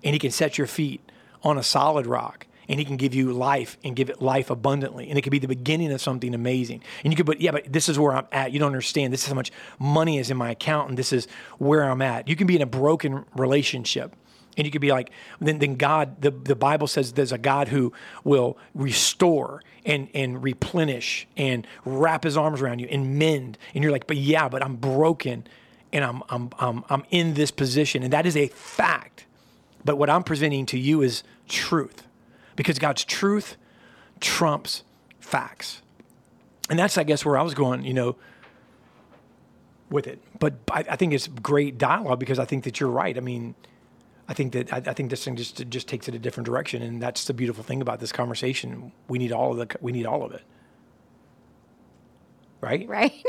and 0.03 0.13
he 0.13 0.19
can 0.19 0.29
set 0.29 0.59
your 0.59 0.67
feet 0.67 1.11
on 1.41 1.57
a 1.57 1.63
solid 1.63 2.05
rock 2.05 2.45
and 2.67 2.79
he 2.79 2.85
can 2.85 2.97
give 2.97 3.13
you 3.13 3.33
life 3.33 3.77
and 3.83 3.95
give 3.95 4.09
it 4.09 4.21
life 4.21 4.49
abundantly 4.49 5.09
and 5.09 5.17
it 5.17 5.21
could 5.21 5.31
be 5.31 5.39
the 5.39 5.47
beginning 5.47 5.91
of 5.91 6.01
something 6.01 6.33
amazing 6.33 6.81
and 7.03 7.13
you 7.13 7.17
could 7.17 7.25
but 7.25 7.41
yeah 7.41 7.51
but 7.51 7.71
this 7.71 7.89
is 7.89 7.97
where 7.99 8.13
i'm 8.13 8.27
at 8.31 8.51
you 8.51 8.59
don't 8.59 8.67
understand 8.67 9.11
this 9.13 9.23
is 9.23 9.27
how 9.27 9.35
much 9.35 9.51
money 9.79 10.17
is 10.17 10.29
in 10.29 10.37
my 10.37 10.51
account 10.51 10.89
and 10.89 10.97
this 10.97 11.13
is 11.13 11.27
where 11.57 11.83
i'm 11.83 12.01
at 12.01 12.27
you 12.27 12.35
can 12.35 12.47
be 12.47 12.55
in 12.55 12.61
a 12.61 12.67
broken 12.67 13.25
relationship 13.35 14.15
and 14.57 14.65
you 14.65 14.71
could 14.71 14.81
be 14.81 14.91
like, 14.91 15.11
then, 15.39 15.59
then 15.59 15.75
God, 15.75 16.21
the, 16.21 16.31
the 16.31 16.55
Bible 16.55 16.87
says 16.87 17.13
there's 17.13 17.31
a 17.31 17.37
God 17.37 17.69
who 17.69 17.91
will 18.23 18.57
restore 18.73 19.61
and, 19.85 20.09
and 20.13 20.43
replenish 20.43 21.27
and 21.35 21.65
wrap 21.85 22.23
his 22.23 22.37
arms 22.37 22.61
around 22.61 22.79
you 22.79 22.87
and 22.89 23.17
mend. 23.17 23.57
And 23.73 23.83
you're 23.83 23.91
like, 23.91 24.07
but 24.07 24.17
yeah, 24.17 24.49
but 24.49 24.63
I'm 24.63 24.75
broken 24.75 25.47
and 25.91 26.03
I'm, 26.03 26.23
I'm, 26.29 26.49
I'm, 26.59 26.83
I'm 26.89 27.03
in 27.09 27.33
this 27.33 27.51
position. 27.51 28.03
And 28.03 28.13
that 28.13 28.25
is 28.25 28.37
a 28.37 28.47
fact. 28.47 29.25
But 29.83 29.97
what 29.97 30.09
I'm 30.09 30.23
presenting 30.23 30.65
to 30.67 30.79
you 30.79 31.01
is 31.01 31.23
truth 31.47 32.03
because 32.55 32.79
God's 32.79 33.03
truth 33.03 33.57
trumps 34.19 34.83
facts. 35.19 35.81
And 36.69 36.79
that's, 36.79 36.97
I 36.97 37.03
guess, 37.03 37.25
where 37.25 37.37
I 37.37 37.41
was 37.41 37.53
going, 37.53 37.83
you 37.83 37.93
know, 37.93 38.15
with 39.89 40.07
it. 40.07 40.19
But 40.39 40.55
I, 40.71 40.85
I 40.91 40.95
think 40.95 41.13
it's 41.13 41.27
great 41.27 41.77
dialogue 41.77 42.19
because 42.19 42.39
I 42.39 42.45
think 42.45 42.63
that 42.63 42.79
you're 42.79 42.89
right. 42.89 43.17
I 43.17 43.21
mean, 43.21 43.55
I 44.27 44.33
think 44.33 44.53
that 44.53 44.71
I, 44.73 44.77
I 44.77 44.93
think 44.93 45.09
this 45.09 45.23
thing 45.23 45.35
just 45.35 45.69
just 45.69 45.87
takes 45.87 46.07
it 46.07 46.15
a 46.15 46.19
different 46.19 46.45
direction, 46.45 46.81
and 46.81 47.01
that's 47.01 47.25
the 47.25 47.33
beautiful 47.33 47.63
thing 47.63 47.81
about 47.81 47.99
this 47.99 48.11
conversation. 48.11 48.93
We 49.09 49.19
need 49.19 49.33
all 49.33 49.51
of 49.51 49.57
the 49.57 49.77
we 49.81 49.91
need 49.91 50.05
all 50.05 50.23
of 50.23 50.31
it, 50.31 50.43
right? 52.61 52.87
right? 52.87 53.25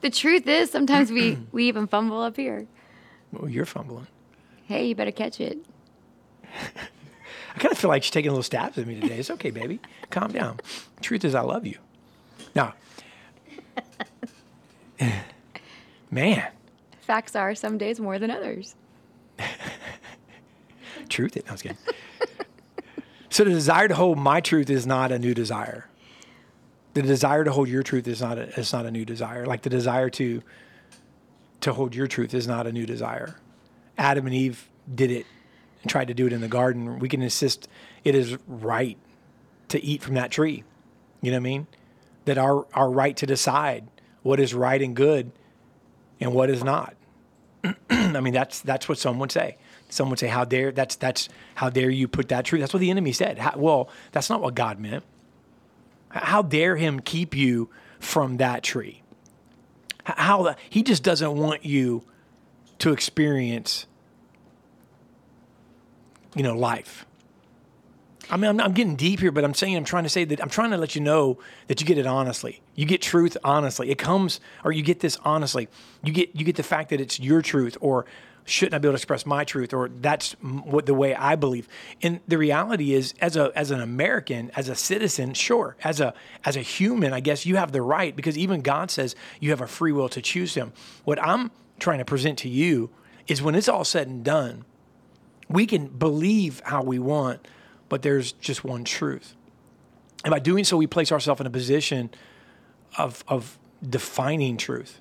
the 0.00 0.10
truth 0.10 0.46
is, 0.46 0.70
sometimes 0.70 1.10
we, 1.10 1.38
we 1.52 1.68
even 1.68 1.86
fumble 1.86 2.20
up 2.20 2.36
here. 2.36 2.66
Well, 3.32 3.50
you're 3.50 3.64
fumbling. 3.64 4.06
Hey, 4.66 4.86
you 4.88 4.94
better 4.94 5.12
catch 5.12 5.40
it. 5.40 5.58
I 7.54 7.58
kind 7.58 7.72
of 7.72 7.78
feel 7.78 7.90
like 7.90 8.02
she's 8.02 8.10
taking 8.10 8.30
a 8.30 8.32
little 8.32 8.42
stabs 8.42 8.78
at 8.78 8.86
me 8.86 9.00
today. 9.00 9.18
It's 9.18 9.30
okay, 9.30 9.50
baby. 9.50 9.80
Calm 10.10 10.32
down. 10.32 10.58
Truth 11.00 11.24
is, 11.24 11.34
I 11.34 11.42
love 11.42 11.66
you. 11.66 11.78
Now, 12.54 12.74
man, 16.10 16.48
Facts 17.04 17.36
are 17.36 17.54
some 17.54 17.76
days 17.76 18.00
more 18.00 18.18
than 18.18 18.30
others. 18.30 18.74
truth. 21.10 21.36
I 21.46 21.52
was 21.52 21.60
kidding. 21.60 21.76
so 23.28 23.44
the 23.44 23.50
desire 23.50 23.88
to 23.88 23.94
hold 23.94 24.18
my 24.18 24.40
truth 24.40 24.70
is 24.70 24.86
not 24.86 25.12
a 25.12 25.18
new 25.18 25.34
desire. 25.34 25.88
The 26.94 27.02
desire 27.02 27.44
to 27.44 27.52
hold 27.52 27.68
your 27.68 27.82
truth 27.82 28.08
is 28.08 28.22
not 28.22 28.38
a, 28.38 28.48
is 28.58 28.72
not 28.72 28.86
a 28.86 28.90
new 28.90 29.04
desire. 29.04 29.44
Like 29.44 29.62
the 29.62 29.70
desire 29.70 30.08
to 30.10 30.42
to 31.60 31.72
hold 31.72 31.94
your 31.94 32.06
truth 32.06 32.32
is 32.32 32.46
not 32.46 32.66
a 32.66 32.72
new 32.72 32.86
desire. 32.86 33.36
Adam 33.98 34.26
and 34.26 34.34
Eve 34.34 34.68
did 34.92 35.10
it 35.10 35.26
and 35.84 35.90
tried 35.90 36.08
to 36.08 36.14
do 36.14 36.26
it 36.26 36.32
in 36.32 36.40
the 36.40 36.48
garden. 36.48 36.98
We 36.98 37.08
can 37.08 37.20
insist 37.20 37.68
it 38.04 38.14
is 38.14 38.38
right 38.48 38.96
to 39.68 39.82
eat 39.82 40.02
from 40.02 40.14
that 40.14 40.30
tree. 40.30 40.64
You 41.20 41.30
know 41.30 41.36
what 41.36 41.40
I 41.40 41.44
mean? 41.44 41.66
That 42.24 42.38
our 42.38 42.66
our 42.72 42.90
right 42.90 43.16
to 43.18 43.26
decide 43.26 43.86
what 44.22 44.40
is 44.40 44.54
right 44.54 44.80
and 44.80 44.96
good 44.96 45.30
and 46.20 46.32
what 46.32 46.48
is 46.48 46.64
not. 46.64 46.94
I 47.90 48.20
mean, 48.20 48.32
that's 48.32 48.60
that's 48.60 48.88
what 48.88 48.98
some 48.98 49.18
would 49.18 49.30
say. 49.30 49.58
Some 49.90 50.10
would 50.10 50.18
say, 50.18 50.28
"How 50.28 50.44
dare 50.44 50.72
that's 50.72 50.96
that's 50.96 51.28
how 51.54 51.68
dare 51.68 51.90
you 51.90 52.08
put 52.08 52.28
that 52.30 52.46
truth?" 52.46 52.60
That's 52.60 52.72
what 52.72 52.80
the 52.80 52.90
enemy 52.90 53.12
said. 53.12 53.38
How, 53.38 53.52
well, 53.56 53.90
that's 54.12 54.30
not 54.30 54.40
what 54.40 54.54
God 54.54 54.80
meant. 54.80 55.04
How 56.08 56.42
dare 56.42 56.76
him 56.76 57.00
keep 57.00 57.36
you 57.36 57.68
from 58.00 58.38
that 58.38 58.62
tree? 58.62 59.02
How 60.04 60.56
he 60.70 60.82
just 60.82 61.02
doesn't 61.02 61.36
want 61.36 61.64
you 61.64 62.02
to 62.78 62.92
experience, 62.92 63.86
you 66.34 66.42
know, 66.42 66.56
life. 66.56 67.06
I 68.30 68.36
mean, 68.36 68.48
I'm, 68.48 68.60
I'm 68.60 68.72
getting 68.72 68.96
deep 68.96 69.20
here, 69.20 69.30
but 69.30 69.44
I'm 69.44 69.54
saying 69.54 69.76
I'm 69.76 69.84
trying 69.84 70.04
to 70.04 70.08
say 70.08 70.24
that 70.24 70.40
I'm 70.40 70.48
trying 70.48 70.70
to 70.70 70.78
let 70.78 70.94
you 70.94 71.00
know 71.00 71.38
that 71.66 71.80
you 71.80 71.86
get 71.86 71.98
it 71.98 72.06
honestly. 72.06 72.62
You 72.74 72.86
get 72.86 73.02
truth 73.02 73.36
honestly. 73.44 73.90
It 73.90 73.98
comes, 73.98 74.40
or 74.64 74.72
you 74.72 74.82
get 74.82 75.00
this 75.00 75.18
honestly. 75.24 75.68
You 76.02 76.12
get 76.12 76.34
you 76.34 76.44
get 76.44 76.56
the 76.56 76.62
fact 76.62 76.90
that 76.90 77.00
it's 77.00 77.20
your 77.20 77.42
truth, 77.42 77.76
or 77.80 78.06
shouldn't 78.46 78.74
I 78.74 78.78
be 78.78 78.88
able 78.88 78.92
to 78.92 78.96
express 78.96 79.26
my 79.26 79.44
truth, 79.44 79.72
or 79.72 79.88
that's 79.88 80.32
what 80.42 80.86
the 80.86 80.94
way 80.94 81.14
I 81.14 81.36
believe. 81.36 81.68
And 82.02 82.20
the 82.26 82.38
reality 82.38 82.94
is, 82.94 83.14
as 83.20 83.36
a 83.36 83.52
as 83.54 83.70
an 83.70 83.80
American, 83.80 84.50
as 84.56 84.68
a 84.68 84.74
citizen, 84.74 85.34
sure, 85.34 85.76
as 85.84 86.00
a 86.00 86.14
as 86.44 86.56
a 86.56 86.60
human, 86.60 87.12
I 87.12 87.20
guess 87.20 87.44
you 87.44 87.56
have 87.56 87.72
the 87.72 87.82
right 87.82 88.14
because 88.14 88.38
even 88.38 88.62
God 88.62 88.90
says 88.90 89.14
you 89.40 89.50
have 89.50 89.60
a 89.60 89.66
free 89.66 89.92
will 89.92 90.08
to 90.10 90.22
choose 90.22 90.54
Him. 90.54 90.72
What 91.04 91.22
I'm 91.22 91.50
trying 91.78 91.98
to 91.98 92.04
present 92.04 92.38
to 92.40 92.48
you 92.48 92.90
is 93.26 93.42
when 93.42 93.54
it's 93.54 93.68
all 93.68 93.84
said 93.84 94.06
and 94.06 94.24
done, 94.24 94.64
we 95.48 95.66
can 95.66 95.88
believe 95.88 96.62
how 96.64 96.82
we 96.82 96.98
want, 96.98 97.46
but 97.88 98.02
there's 98.02 98.32
just 98.32 98.64
one 98.64 98.84
truth. 98.84 99.34
And 100.24 100.30
by 100.30 100.38
doing 100.38 100.64
so, 100.64 100.76
we 100.76 100.86
place 100.86 101.12
ourselves 101.12 101.40
in 101.40 101.46
a 101.46 101.50
position 101.50 102.10
of, 102.96 103.22
of 103.28 103.58
defining 103.86 104.56
truth. 104.56 105.00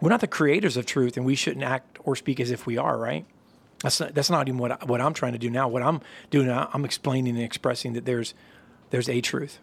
We're 0.00 0.10
not 0.10 0.20
the 0.20 0.26
creators 0.26 0.76
of 0.76 0.84
truth, 0.84 1.16
and 1.16 1.24
we 1.24 1.34
shouldn't 1.34 1.64
act 1.64 1.98
or 2.04 2.14
speak 2.16 2.38
as 2.40 2.50
if 2.50 2.66
we 2.66 2.76
are, 2.76 2.98
right? 2.98 3.24
That's 3.82 4.00
not, 4.00 4.14
that's 4.14 4.30
not 4.30 4.48
even 4.48 4.58
what, 4.58 4.72
I, 4.72 4.84
what 4.84 5.00
I'm 5.00 5.14
trying 5.14 5.32
to 5.32 5.38
do 5.38 5.48
now. 5.48 5.68
What 5.68 5.82
I'm 5.82 6.00
doing 6.30 6.46
now, 6.48 6.68
I'm 6.72 6.84
explaining 6.84 7.34
and 7.34 7.44
expressing 7.44 7.94
that 7.94 8.04
there's, 8.04 8.34
there's 8.90 9.08
a 9.08 9.20
truth. 9.20 9.58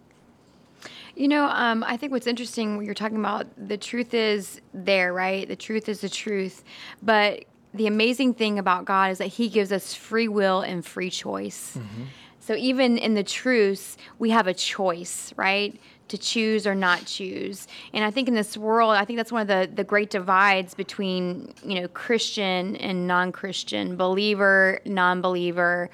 You 1.15 1.27
know, 1.27 1.45
um, 1.45 1.83
I 1.87 1.97
think 1.97 2.11
what's 2.11 2.25
interesting 2.25 2.75
when 2.75 2.85
you're 2.85 2.95
talking 2.95 3.19
about 3.19 3.45
the 3.55 3.77
truth 3.77 4.15
is 4.15 4.61
there, 4.73 5.13
right? 5.13 5.47
The 5.47 5.55
truth 5.55 5.87
is 5.87 6.01
the 6.01 6.09
truth. 6.09 6.63
But 7.03 7.45
the 7.73 7.87
amazing 7.87 8.33
thing 8.35 8.59
about 8.59 8.85
God 8.85 9.11
is 9.11 9.17
that 9.17 9.27
He 9.27 9.49
gives 9.49 9.71
us 9.71 9.93
free 9.93 10.27
will 10.27 10.61
and 10.61 10.85
free 10.85 11.09
choice. 11.09 11.77
Mm-hmm. 11.77 12.03
So 12.39 12.55
even 12.55 12.97
in 12.97 13.13
the 13.13 13.23
truce, 13.23 13.95
we 14.19 14.29
have 14.31 14.47
a 14.47 14.53
choice, 14.53 15.33
right? 15.37 15.79
To 16.09 16.17
choose 16.17 16.67
or 16.67 16.75
not 16.75 17.05
choose. 17.05 17.67
And 17.93 18.03
I 18.03 18.11
think 18.11 18.27
in 18.27 18.33
this 18.33 18.57
world, 18.57 18.91
I 18.91 19.05
think 19.05 19.15
that's 19.15 19.31
one 19.31 19.41
of 19.41 19.47
the, 19.47 19.73
the 19.73 19.85
great 19.85 20.09
divides 20.09 20.73
between, 20.73 21.53
you 21.63 21.79
know, 21.79 21.87
Christian 21.87 22.75
and 22.75 23.07
non 23.07 23.31
Christian, 23.31 23.95
believer, 23.95 24.81
non 24.85 25.21
believer, 25.21 25.89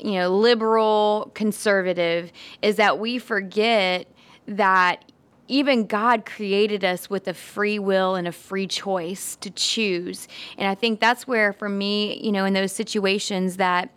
you 0.00 0.12
know, 0.14 0.36
liberal, 0.36 1.30
conservative, 1.34 2.32
is 2.60 2.74
that 2.76 2.98
we 2.98 3.18
forget 3.18 4.08
that 4.48 5.12
even 5.48 5.86
God 5.86 6.24
created 6.24 6.84
us 6.84 7.10
with 7.10 7.28
a 7.28 7.34
free 7.34 7.78
will 7.78 8.14
and 8.14 8.26
a 8.26 8.32
free 8.32 8.66
choice 8.66 9.36
to 9.36 9.50
choose. 9.50 10.28
And 10.58 10.68
I 10.68 10.74
think 10.74 11.00
that's 11.00 11.26
where, 11.26 11.52
for 11.52 11.68
me, 11.68 12.20
you 12.22 12.32
know, 12.32 12.44
in 12.44 12.54
those 12.54 12.72
situations 12.72 13.56
that 13.58 13.90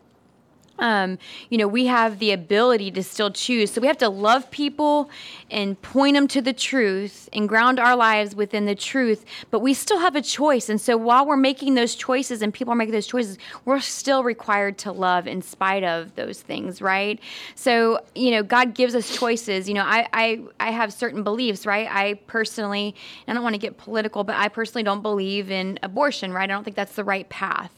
um, 0.79 1.17
you 1.49 1.57
know, 1.57 1.67
we 1.67 1.87
have 1.87 2.19
the 2.19 2.31
ability 2.31 2.91
to 2.91 3.03
still 3.03 3.31
choose. 3.31 3.71
So 3.71 3.81
we 3.81 3.87
have 3.87 3.97
to 3.97 4.09
love 4.09 4.49
people 4.51 5.09
and 5.49 5.81
point 5.81 6.15
them 6.15 6.27
to 6.29 6.41
the 6.41 6.53
truth 6.53 7.29
and 7.33 7.47
ground 7.47 7.79
our 7.79 7.95
lives 7.95 8.35
within 8.35 8.65
the 8.65 8.75
truth, 8.75 9.25
but 9.51 9.59
we 9.59 9.73
still 9.73 9.99
have 9.99 10.15
a 10.15 10.21
choice. 10.21 10.69
And 10.69 10.79
so 10.79 10.97
while 10.97 11.25
we're 11.25 11.37
making 11.37 11.75
those 11.75 11.95
choices 11.95 12.41
and 12.41 12.53
people 12.53 12.73
are 12.73 12.75
making 12.75 12.93
those 12.93 13.07
choices, 13.07 13.37
we're 13.65 13.79
still 13.79 14.23
required 14.23 14.77
to 14.79 14.91
love 14.91 15.27
in 15.27 15.41
spite 15.41 15.83
of 15.83 16.15
those 16.15 16.41
things, 16.41 16.81
right? 16.81 17.19
So, 17.55 17.99
you 18.15 18.31
know, 18.31 18.43
God 18.43 18.73
gives 18.73 18.95
us 18.95 19.15
choices. 19.17 19.67
You 19.67 19.75
know, 19.75 19.83
I, 19.83 20.07
I, 20.13 20.41
I 20.59 20.71
have 20.71 20.93
certain 20.93 21.23
beliefs, 21.23 21.65
right? 21.65 21.87
I 21.89 22.15
personally, 22.27 22.95
I 23.27 23.33
don't 23.33 23.43
want 23.43 23.55
to 23.55 23.59
get 23.59 23.77
political, 23.77 24.23
but 24.23 24.35
I 24.35 24.47
personally 24.47 24.83
don't 24.83 25.01
believe 25.01 25.51
in 25.51 25.79
abortion, 25.83 26.31
right? 26.31 26.49
I 26.49 26.53
don't 26.53 26.63
think 26.63 26.75
that's 26.75 26.95
the 26.95 27.03
right 27.03 27.27
path 27.29 27.71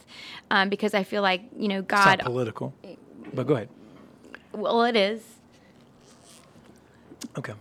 um, 0.51 0.69
because 0.69 0.93
I 0.93 1.03
feel 1.03 1.21
like, 1.21 1.41
you 1.57 1.67
know, 1.67 1.79
It's 1.79 1.87
God. 1.87 2.19
not 2.19 2.25
political, 2.25 2.73
but 3.33 3.47
go 3.47 3.55
ahead. 3.55 3.69
Well, 4.53 4.83
it 4.83 4.95
is 4.95 5.21
Okay. 7.37 7.53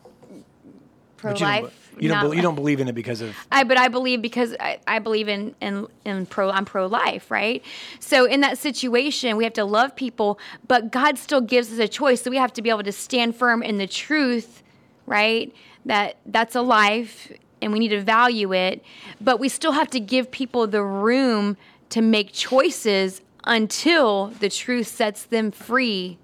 pro 1.16 1.32
But 1.32 1.40
you 1.40 1.46
don't, 1.46 1.62
life. 1.62 1.92
you 1.98 2.08
don't, 2.08 2.30
be- 2.30 2.36
you 2.36 2.42
don't 2.42 2.54
believe 2.54 2.80
in 2.80 2.88
it 2.88 2.94
because 2.94 3.20
of 3.20 3.36
I, 3.52 3.64
but 3.64 3.76
I 3.76 3.88
believe 3.88 4.22
because 4.22 4.54
I, 4.58 4.78
I 4.86 4.98
believe 4.98 5.28
in, 5.28 5.54
in 5.60 5.86
in 6.04 6.26
pro. 6.26 6.50
I'm 6.50 6.64
pro 6.64 6.86
life, 6.86 7.30
right? 7.30 7.62
So 8.00 8.24
in 8.24 8.40
that 8.40 8.56
situation, 8.58 9.36
we 9.36 9.44
have 9.44 9.52
to 9.54 9.64
love 9.64 9.94
people, 9.96 10.38
but 10.66 10.90
God 10.90 11.18
still 11.18 11.40
gives 11.40 11.72
us 11.72 11.78
a 11.78 11.88
choice. 11.88 12.22
So 12.22 12.30
we 12.30 12.36
have 12.38 12.52
to 12.54 12.62
be 12.62 12.70
able 12.70 12.84
to 12.84 12.92
stand 12.92 13.36
firm 13.36 13.62
in 13.62 13.78
the 13.78 13.86
truth, 13.86 14.62
right? 15.06 15.52
That 15.84 16.16
that's 16.26 16.54
a 16.54 16.62
life, 16.62 17.30
and 17.60 17.72
we 17.72 17.78
need 17.78 17.88
to 17.88 18.00
value 18.00 18.52
it. 18.54 18.82
But 19.20 19.38
we 19.38 19.48
still 19.48 19.72
have 19.72 19.90
to 19.90 20.00
give 20.00 20.30
people 20.30 20.66
the 20.66 20.82
room 20.82 21.56
to 21.90 22.00
make 22.00 22.32
choices 22.32 23.20
until 23.44 24.26
the 24.40 24.48
truth 24.48 24.86
sets 24.86 25.24
them 25.24 25.50
free, 25.50 26.18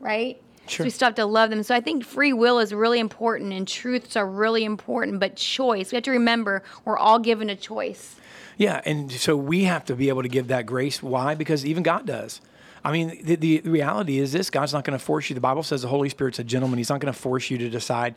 right? 0.00 0.40
So 0.66 0.70
Sure. 0.70 0.84
we 0.84 0.90
still 0.90 1.06
have 1.06 1.14
to 1.16 1.26
love 1.26 1.50
them. 1.50 1.62
So 1.62 1.74
I 1.74 1.80
think 1.80 2.04
free 2.04 2.32
will 2.32 2.58
is 2.58 2.72
really 2.72 2.98
important 2.98 3.52
and 3.52 3.68
truths 3.68 4.16
are 4.16 4.26
really 4.26 4.64
important, 4.64 5.20
but 5.20 5.36
choice, 5.36 5.92
we 5.92 5.96
have 5.96 6.04
to 6.04 6.10
remember 6.10 6.62
we're 6.86 6.96
all 6.96 7.18
given 7.18 7.50
a 7.50 7.56
choice. 7.56 8.16
Yeah, 8.56 8.80
and 8.86 9.10
so 9.12 9.36
we 9.36 9.64
have 9.64 9.84
to 9.86 9.96
be 9.96 10.08
able 10.08 10.22
to 10.22 10.28
give 10.28 10.48
that 10.48 10.64
grace. 10.64 11.02
Why? 11.02 11.34
Because 11.34 11.66
even 11.66 11.82
God 11.82 12.06
does. 12.06 12.40
I 12.84 12.92
mean, 12.92 13.18
the, 13.24 13.36
the 13.36 13.60
reality 13.62 14.18
is 14.18 14.32
this 14.32 14.50
God's 14.50 14.72
not 14.72 14.84
going 14.84 14.98
to 14.98 15.04
force 15.04 15.28
you. 15.28 15.34
The 15.34 15.40
Bible 15.40 15.62
says 15.62 15.82
the 15.82 15.88
Holy 15.88 16.08
Spirit's 16.08 16.38
a 16.38 16.44
gentleman. 16.44 16.78
He's 16.78 16.90
not 16.90 17.00
going 17.00 17.12
to 17.12 17.18
force 17.18 17.50
you 17.50 17.58
to 17.58 17.68
decide 17.70 18.14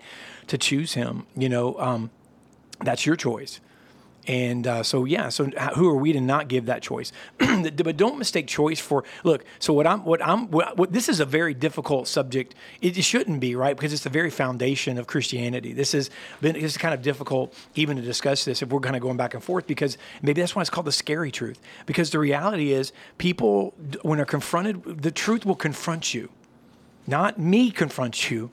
to 0.48 0.58
choose 0.58 0.94
Him. 0.94 1.26
You 1.36 1.50
know, 1.50 1.80
um, 1.80 2.12
that's 2.84 3.06
your 3.06 3.16
choice. 3.16 3.60
And 4.28 4.68
uh, 4.68 4.84
so, 4.84 5.06
yeah. 5.06 5.30
So, 5.30 5.46
who 5.76 5.90
are 5.90 5.96
we 5.96 6.12
to 6.12 6.20
not 6.20 6.50
give 6.50 6.66
that 6.66 6.82
choice? 6.82 7.13
but 7.38 7.96
don't 7.96 8.18
mistake 8.18 8.48
choice 8.48 8.80
for 8.80 9.06
look. 9.24 9.46
So, 9.60 9.72
what 9.72 9.88
I'm, 9.88 10.04
what 10.04 10.22
I'm, 10.22 10.52
what, 10.52 10.78
what 10.78 10.92
this 10.92 11.08
is 11.08 11.22
a 11.22 11.26
very 11.26 11.54
difficult 11.54 12.10
subject. 12.10 12.54
It, 12.82 12.98
it 12.98 13.04
shouldn't 13.04 13.40
be 13.40 13.56
right 13.56 13.76
because 13.76 13.94
it's 13.94 14.04
the 14.04 14.10
very 14.10 14.30
foundation 14.30 14.98
of 14.98 15.08
Christianity. 15.08 15.72
This 15.72 15.94
is 15.94 16.10
been 16.42 16.58
is 16.58 16.78
kind 16.78 16.94
of 16.94 17.02
difficult 17.02 17.54
even 17.76 17.96
to 17.96 18.04
discuss 18.04 18.44
this 18.44 18.62
if 18.62 18.70
we're 18.70 18.82
kind 18.82 18.98
of 18.98 19.02
going 19.02 19.16
back 19.16 19.34
and 19.34 19.42
forth 19.42 19.66
because 19.66 19.98
maybe 20.22 20.42
that's 20.42 20.56
why 20.56 20.62
it's 20.62 20.70
called 20.70 20.88
the 20.88 20.92
scary 20.92 21.32
truth. 21.32 21.60
Because 21.86 22.10
the 22.10 22.20
reality 22.20 22.74
is, 22.74 22.92
people 23.18 23.74
when 24.02 24.18
they're 24.18 24.26
confronted, 24.26 25.02
the 25.02 25.12
truth 25.12 25.46
will 25.46 25.56
confront 25.56 26.13
you, 26.13 26.30
not 27.08 27.40
me 27.40 27.72
confront 27.72 28.30
you 28.30 28.52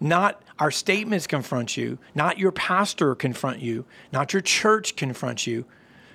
not 0.00 0.42
our 0.58 0.70
statements 0.70 1.26
confront 1.26 1.76
you, 1.76 1.98
not 2.14 2.38
your 2.38 2.52
pastor 2.52 3.14
confront 3.14 3.60
you, 3.60 3.84
not 4.12 4.32
your 4.32 4.42
church 4.42 4.96
confront 4.96 5.46
you, 5.46 5.64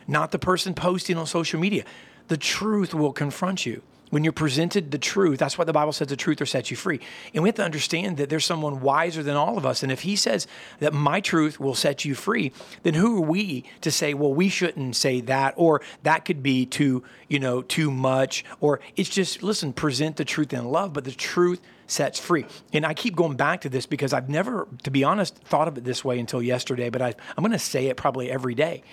not 0.08 0.32
the 0.32 0.39
person 0.39 0.74
posting 0.74 1.17
on 1.17 1.26
social 1.26 1.60
media. 1.60 1.84
the 2.32 2.38
truth 2.38 2.94
will 2.94 3.12
confront 3.12 3.65
you. 3.65 3.82
When 4.10 4.24
you're 4.24 4.32
presented 4.32 4.89
the 4.91 4.98
truth, 4.98 5.38
that's 5.38 5.58
what 5.58 5.67
the 5.67 5.74
Bible 5.74 5.91
says 5.91 6.08
the 6.08 6.15
truth 6.15 6.39
will 6.39 6.48
set 6.48 6.72
you 6.72 6.78
free. 6.78 7.02
And 7.34 7.44
we 7.44 7.50
have 7.50 7.56
to 7.56 7.63
understand 7.63 8.15
that 8.17 8.30
there's 8.30 8.46
someone 8.46 8.80
wiser 8.80 9.22
than 9.22 9.36
all 9.36 9.58
of 9.58 9.65
us. 9.65 9.84
And 9.84 9.91
if 9.91 10.02
he 10.02 10.15
says 10.15 10.48
that 10.80 10.94
my 10.94 11.20
truth 11.20 11.60
will 11.60 11.76
set 11.76 12.06
you 12.06 12.15
free, 12.15 12.54
then 12.84 12.94
who 12.94 13.17
are 13.17 13.28
we 13.28 13.65
to 13.82 13.91
say, 13.91 14.13
well, 14.13 14.34
we 14.34 14.48
shouldn't 14.48 14.96
say 14.96 15.20
that, 15.22 15.56
or 15.58 15.82
that 16.04 16.24
could 16.24 16.41
be 16.41 16.65
too, 16.65 17.04
you 17.28 17.39
know, 17.39 17.62
too 17.62 17.91
much, 17.91 18.46
or 18.62 18.80
it's 18.96 19.10
just, 19.10 19.44
listen, 19.44 19.74
present 19.74 20.15
the 20.15 20.26
truth 20.26 20.54
in 20.54 20.63
love, 20.65 20.94
but 20.94 21.04
the 21.04 21.12
truth 21.12 21.60
sets 21.91 22.19
free. 22.19 22.45
And 22.73 22.86
I 22.86 22.93
keep 22.93 23.15
going 23.15 23.38
back 23.38 23.62
to 23.62 23.69
this 23.69 23.86
because 23.86 24.13
I've 24.13 24.30
never, 24.30 24.67
to 24.84 24.91
be 24.91 25.04
honest, 25.04 25.36
thought 25.38 25.67
of 25.67 25.77
it 25.77 25.84
this 25.84 26.04
way 26.04 26.19
until 26.19 26.41
yesterday, 26.41 26.89
but 26.89 27.01
I, 27.01 27.13
I'm 27.38 27.43
going 27.43 27.51
to 27.51 27.60
say 27.60 27.88
it 27.88 27.97
probably 27.97 28.32
every 28.32 28.56
day. 28.56 28.84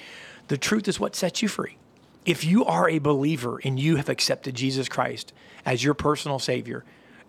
The 0.49 0.59
truth 0.59 0.89
is 0.89 0.99
what 0.99 1.15
sets 1.15 1.43
you 1.43 1.49
free 1.49 1.77
if 2.25 2.45
you 2.45 2.65
are 2.65 2.89
a 2.91 2.99
believer 2.99 3.59
and 3.65 3.81
you 3.81 3.97
have 3.97 4.11
accepted 4.11 4.55
Jesus 4.55 4.89
Christ 4.89 5.33
as 5.65 5.83
your 5.83 5.95
personal 5.95 6.39
Savior, 6.39 6.85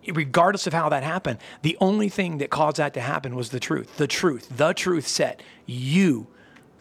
regardless 0.06 0.66
of 0.66 0.74
how 0.74 0.90
that 0.90 1.02
happened, 1.02 1.38
the 1.62 1.76
only 1.80 2.10
thing 2.10 2.38
that 2.38 2.50
caused 2.50 2.76
that 2.76 2.92
to 2.94 3.00
happen 3.00 3.34
was 3.34 3.48
the 3.48 3.60
truth. 3.60 3.96
The 3.96 4.06
truth, 4.06 4.48
the 4.54 4.74
truth 4.74 5.06
set 5.06 5.42
you 5.64 6.26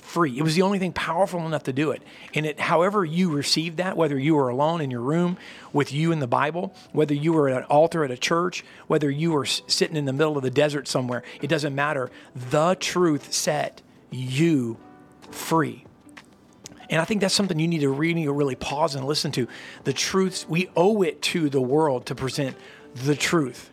free. 0.09 0.37
It 0.37 0.41
was 0.41 0.55
the 0.55 0.63
only 0.63 0.79
thing 0.79 0.91
powerful 0.91 1.45
enough 1.45 1.63
to 1.63 1.73
do 1.73 1.91
it. 1.91 2.01
And 2.33 2.45
it, 2.45 2.59
however 2.59 3.05
you 3.05 3.29
received 3.29 3.77
that, 3.77 3.95
whether 3.95 4.17
you 4.17 4.35
were 4.35 4.49
alone 4.49 4.81
in 4.81 4.89
your 4.89 5.01
room 5.01 5.37
with 5.71 5.93
you 5.93 6.11
in 6.11 6.19
the 6.19 6.27
Bible, 6.27 6.73
whether 6.91 7.13
you 7.13 7.31
were 7.31 7.47
at 7.47 7.57
an 7.57 7.63
altar 7.65 8.03
at 8.03 8.09
a 8.09 8.17
church, 8.17 8.65
whether 8.87 9.09
you 9.09 9.31
were 9.31 9.45
sitting 9.45 9.95
in 9.95 10.05
the 10.05 10.13
middle 10.13 10.35
of 10.35 10.43
the 10.43 10.49
desert 10.49 10.87
somewhere, 10.87 11.21
it 11.41 11.47
doesn't 11.47 11.75
matter. 11.75 12.09
The 12.35 12.75
truth 12.79 13.31
set 13.31 13.83
you 14.09 14.77
free. 15.29 15.85
And 16.89 16.99
I 16.99 17.05
think 17.05 17.21
that's 17.21 17.35
something 17.35 17.59
you 17.59 17.67
need 17.67 17.81
to 17.81 17.89
really, 17.89 18.27
really 18.27 18.55
pause 18.55 18.95
and 18.95 19.05
listen 19.05 19.31
to. 19.33 19.47
The 19.83 19.93
truths, 19.93 20.47
we 20.49 20.71
owe 20.75 21.03
it 21.03 21.21
to 21.21 21.49
the 21.49 21.61
world 21.61 22.07
to 22.07 22.15
present 22.15 22.57
the 22.95 23.15
truth. 23.15 23.69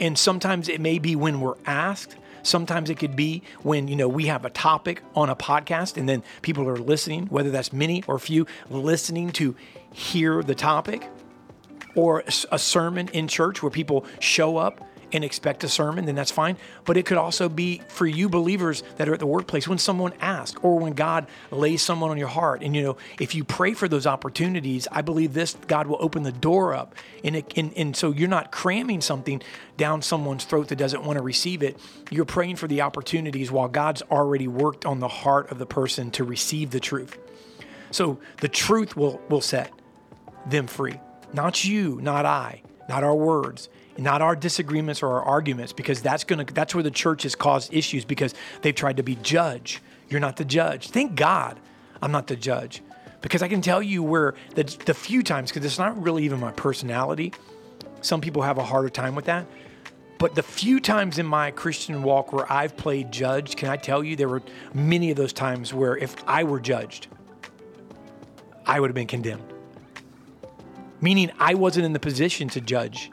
And 0.00 0.18
sometimes 0.18 0.70
it 0.70 0.80
may 0.80 0.98
be 0.98 1.14
when 1.14 1.42
we're 1.42 1.58
asked. 1.66 2.16
Sometimes 2.42 2.90
it 2.90 2.98
could 2.98 3.16
be 3.16 3.42
when, 3.62 3.88
you 3.88 3.96
know, 3.96 4.08
we 4.08 4.26
have 4.26 4.44
a 4.44 4.50
topic 4.50 5.02
on 5.14 5.28
a 5.28 5.36
podcast 5.36 5.96
and 5.96 6.08
then 6.08 6.22
people 6.42 6.68
are 6.68 6.76
listening, 6.76 7.26
whether 7.26 7.50
that's 7.50 7.72
many 7.72 8.02
or 8.06 8.18
few, 8.18 8.46
listening 8.70 9.30
to 9.32 9.54
hear 9.92 10.42
the 10.42 10.54
topic 10.54 11.08
or 11.94 12.24
a 12.50 12.58
sermon 12.58 13.08
in 13.08 13.28
church 13.28 13.62
where 13.62 13.70
people 13.70 14.06
show 14.18 14.56
up 14.56 14.80
and 15.12 15.24
expect 15.24 15.62
a 15.64 15.68
sermon, 15.68 16.06
then 16.06 16.14
that's 16.14 16.30
fine. 16.30 16.56
But 16.84 16.96
it 16.96 17.06
could 17.06 17.18
also 17.18 17.48
be 17.48 17.82
for 17.88 18.06
you 18.06 18.28
believers 18.28 18.82
that 18.96 19.08
are 19.08 19.14
at 19.14 19.20
the 19.20 19.26
workplace 19.26 19.68
when 19.68 19.78
someone 19.78 20.12
asks 20.20 20.58
or 20.62 20.78
when 20.78 20.94
God 20.94 21.26
lays 21.50 21.82
someone 21.82 22.10
on 22.10 22.18
your 22.18 22.28
heart. 22.28 22.62
And, 22.62 22.74
you 22.74 22.82
know, 22.82 22.96
if 23.20 23.34
you 23.34 23.44
pray 23.44 23.74
for 23.74 23.88
those 23.88 24.06
opportunities, 24.06 24.88
I 24.90 25.02
believe 25.02 25.34
this, 25.34 25.56
God 25.66 25.86
will 25.86 25.98
open 26.00 26.22
the 26.22 26.32
door 26.32 26.74
up. 26.74 26.94
And, 27.22 27.36
it, 27.36 27.52
and, 27.56 27.72
and 27.76 27.96
so 27.96 28.10
you're 28.10 28.28
not 28.28 28.52
cramming 28.52 29.00
something 29.00 29.42
down 29.76 30.02
someone's 30.02 30.44
throat 30.44 30.68
that 30.68 30.76
doesn't 30.76 31.04
want 31.04 31.18
to 31.18 31.22
receive 31.22 31.62
it. 31.62 31.78
You're 32.10 32.24
praying 32.24 32.56
for 32.56 32.66
the 32.66 32.82
opportunities 32.82 33.50
while 33.50 33.68
God's 33.68 34.02
already 34.02 34.48
worked 34.48 34.86
on 34.86 35.00
the 35.00 35.08
heart 35.08 35.50
of 35.50 35.58
the 35.58 35.66
person 35.66 36.10
to 36.12 36.24
receive 36.24 36.70
the 36.70 36.80
truth. 36.80 37.18
So 37.90 38.18
the 38.40 38.48
truth 38.48 38.96
will, 38.96 39.20
will 39.28 39.40
set 39.40 39.70
them 40.46 40.66
free. 40.66 40.98
Not 41.34 41.64
you, 41.64 41.98
not 42.00 42.26
I, 42.26 42.62
not 42.88 43.04
our 43.04 43.14
words 43.14 43.68
not 43.98 44.22
our 44.22 44.34
disagreements 44.34 45.02
or 45.02 45.08
our 45.08 45.22
arguments 45.22 45.72
because 45.72 46.00
that's 46.00 46.24
going 46.24 46.44
to 46.44 46.54
that's 46.54 46.74
where 46.74 46.82
the 46.82 46.90
church 46.90 47.24
has 47.24 47.34
caused 47.34 47.72
issues 47.72 48.04
because 48.04 48.34
they've 48.62 48.74
tried 48.74 48.96
to 48.96 49.02
be 49.02 49.16
judge. 49.16 49.82
You're 50.08 50.20
not 50.20 50.36
the 50.36 50.44
judge. 50.44 50.90
Thank 50.90 51.14
god 51.14 51.58
i'm 52.00 52.10
not 52.10 52.26
the 52.26 52.36
judge 52.36 52.82
because 53.20 53.42
i 53.42 53.48
can 53.48 53.60
tell 53.60 53.82
you 53.82 54.02
where 54.02 54.34
the, 54.54 54.64
the 54.86 54.94
few 54.94 55.22
times 55.22 55.50
because 55.50 55.64
it's 55.64 55.78
not 55.78 56.00
really 56.02 56.24
even 56.24 56.40
my 56.40 56.52
personality. 56.52 57.32
Some 58.00 58.20
people 58.20 58.42
have 58.42 58.58
a 58.58 58.64
harder 58.64 58.88
time 58.88 59.14
with 59.14 59.26
that. 59.26 59.46
But 60.18 60.34
the 60.34 60.42
few 60.42 60.80
times 60.80 61.18
in 61.18 61.26
my 61.26 61.50
christian 61.50 62.02
walk 62.02 62.32
where 62.32 62.50
i've 62.50 62.76
played 62.76 63.12
judge 63.12 63.56
can 63.56 63.68
i 63.68 63.76
tell 63.76 64.02
you 64.02 64.16
there 64.16 64.28
were 64.28 64.42
many 64.72 65.10
of 65.10 65.16
those 65.16 65.32
times 65.32 65.74
where 65.74 65.96
if 65.96 66.16
i 66.28 66.44
were 66.44 66.60
judged 66.60 67.08
i 68.64 68.78
would 68.80 68.88
have 68.88 68.94
been 68.94 69.06
condemned. 69.06 69.42
Meaning 71.00 71.30
i 71.38 71.54
wasn't 71.54 71.84
in 71.84 71.92
the 71.92 72.00
position 72.00 72.48
to 72.50 72.60
judge 72.60 73.10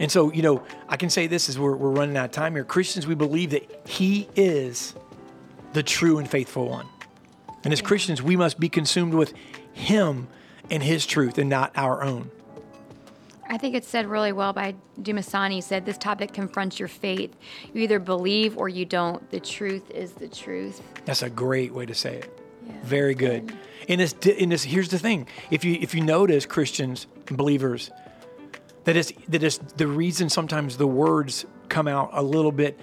and 0.00 0.10
so, 0.10 0.32
you 0.32 0.42
know, 0.42 0.62
I 0.88 0.96
can 0.96 1.10
say 1.10 1.26
this 1.26 1.48
as 1.48 1.58
we're, 1.58 1.76
we're 1.76 1.90
running 1.90 2.16
out 2.16 2.26
of 2.26 2.30
time 2.32 2.54
here. 2.54 2.64
Christians, 2.64 3.06
we 3.06 3.14
believe 3.14 3.50
that 3.50 3.82
He 3.86 4.28
is 4.34 4.94
the 5.72 5.82
true 5.82 6.18
and 6.18 6.28
faithful 6.28 6.68
one. 6.68 6.86
And 7.62 7.72
as 7.72 7.80
Christians, 7.80 8.22
we 8.22 8.36
must 8.36 8.60
be 8.60 8.68
consumed 8.68 9.14
with 9.14 9.32
Him 9.72 10.28
and 10.70 10.82
His 10.82 11.06
truth 11.06 11.38
and 11.38 11.48
not 11.48 11.72
our 11.76 12.02
own. 12.02 12.30
I 13.48 13.58
think 13.58 13.74
it's 13.74 13.86
said 13.88 14.06
really 14.06 14.32
well 14.32 14.52
by 14.52 14.74
Dumasani. 15.00 15.52
He 15.52 15.60
said 15.60 15.84
this 15.84 15.98
topic 15.98 16.32
confronts 16.32 16.78
your 16.78 16.88
faith. 16.88 17.34
You 17.72 17.82
either 17.82 17.98
believe 17.98 18.56
or 18.56 18.68
you 18.68 18.84
don't. 18.84 19.30
The 19.30 19.38
truth 19.38 19.90
is 19.90 20.12
the 20.12 20.28
truth. 20.28 20.82
That's 21.04 21.22
a 21.22 21.30
great 21.30 21.72
way 21.72 21.86
to 21.86 21.94
say 21.94 22.16
it. 22.16 22.40
Yeah, 22.66 22.72
Very 22.82 23.14
good. 23.14 23.48
good. 23.48 23.58
And, 23.88 24.00
it's, 24.00 24.14
and 24.26 24.52
it's, 24.52 24.62
here's 24.62 24.88
the 24.88 24.98
thing: 24.98 25.26
if 25.50 25.62
you 25.62 25.76
if 25.80 25.94
you 25.94 26.00
notice 26.00 26.46
Christians, 26.46 27.06
believers, 27.26 27.90
that 28.84 28.96
is 28.96 29.12
that 29.28 29.42
is 29.42 29.58
the 29.76 29.86
reason 29.86 30.28
sometimes 30.28 30.76
the 30.76 30.86
words 30.86 31.46
come 31.68 31.88
out 31.88 32.10
a 32.12 32.22
little 32.22 32.52
bit 32.52 32.78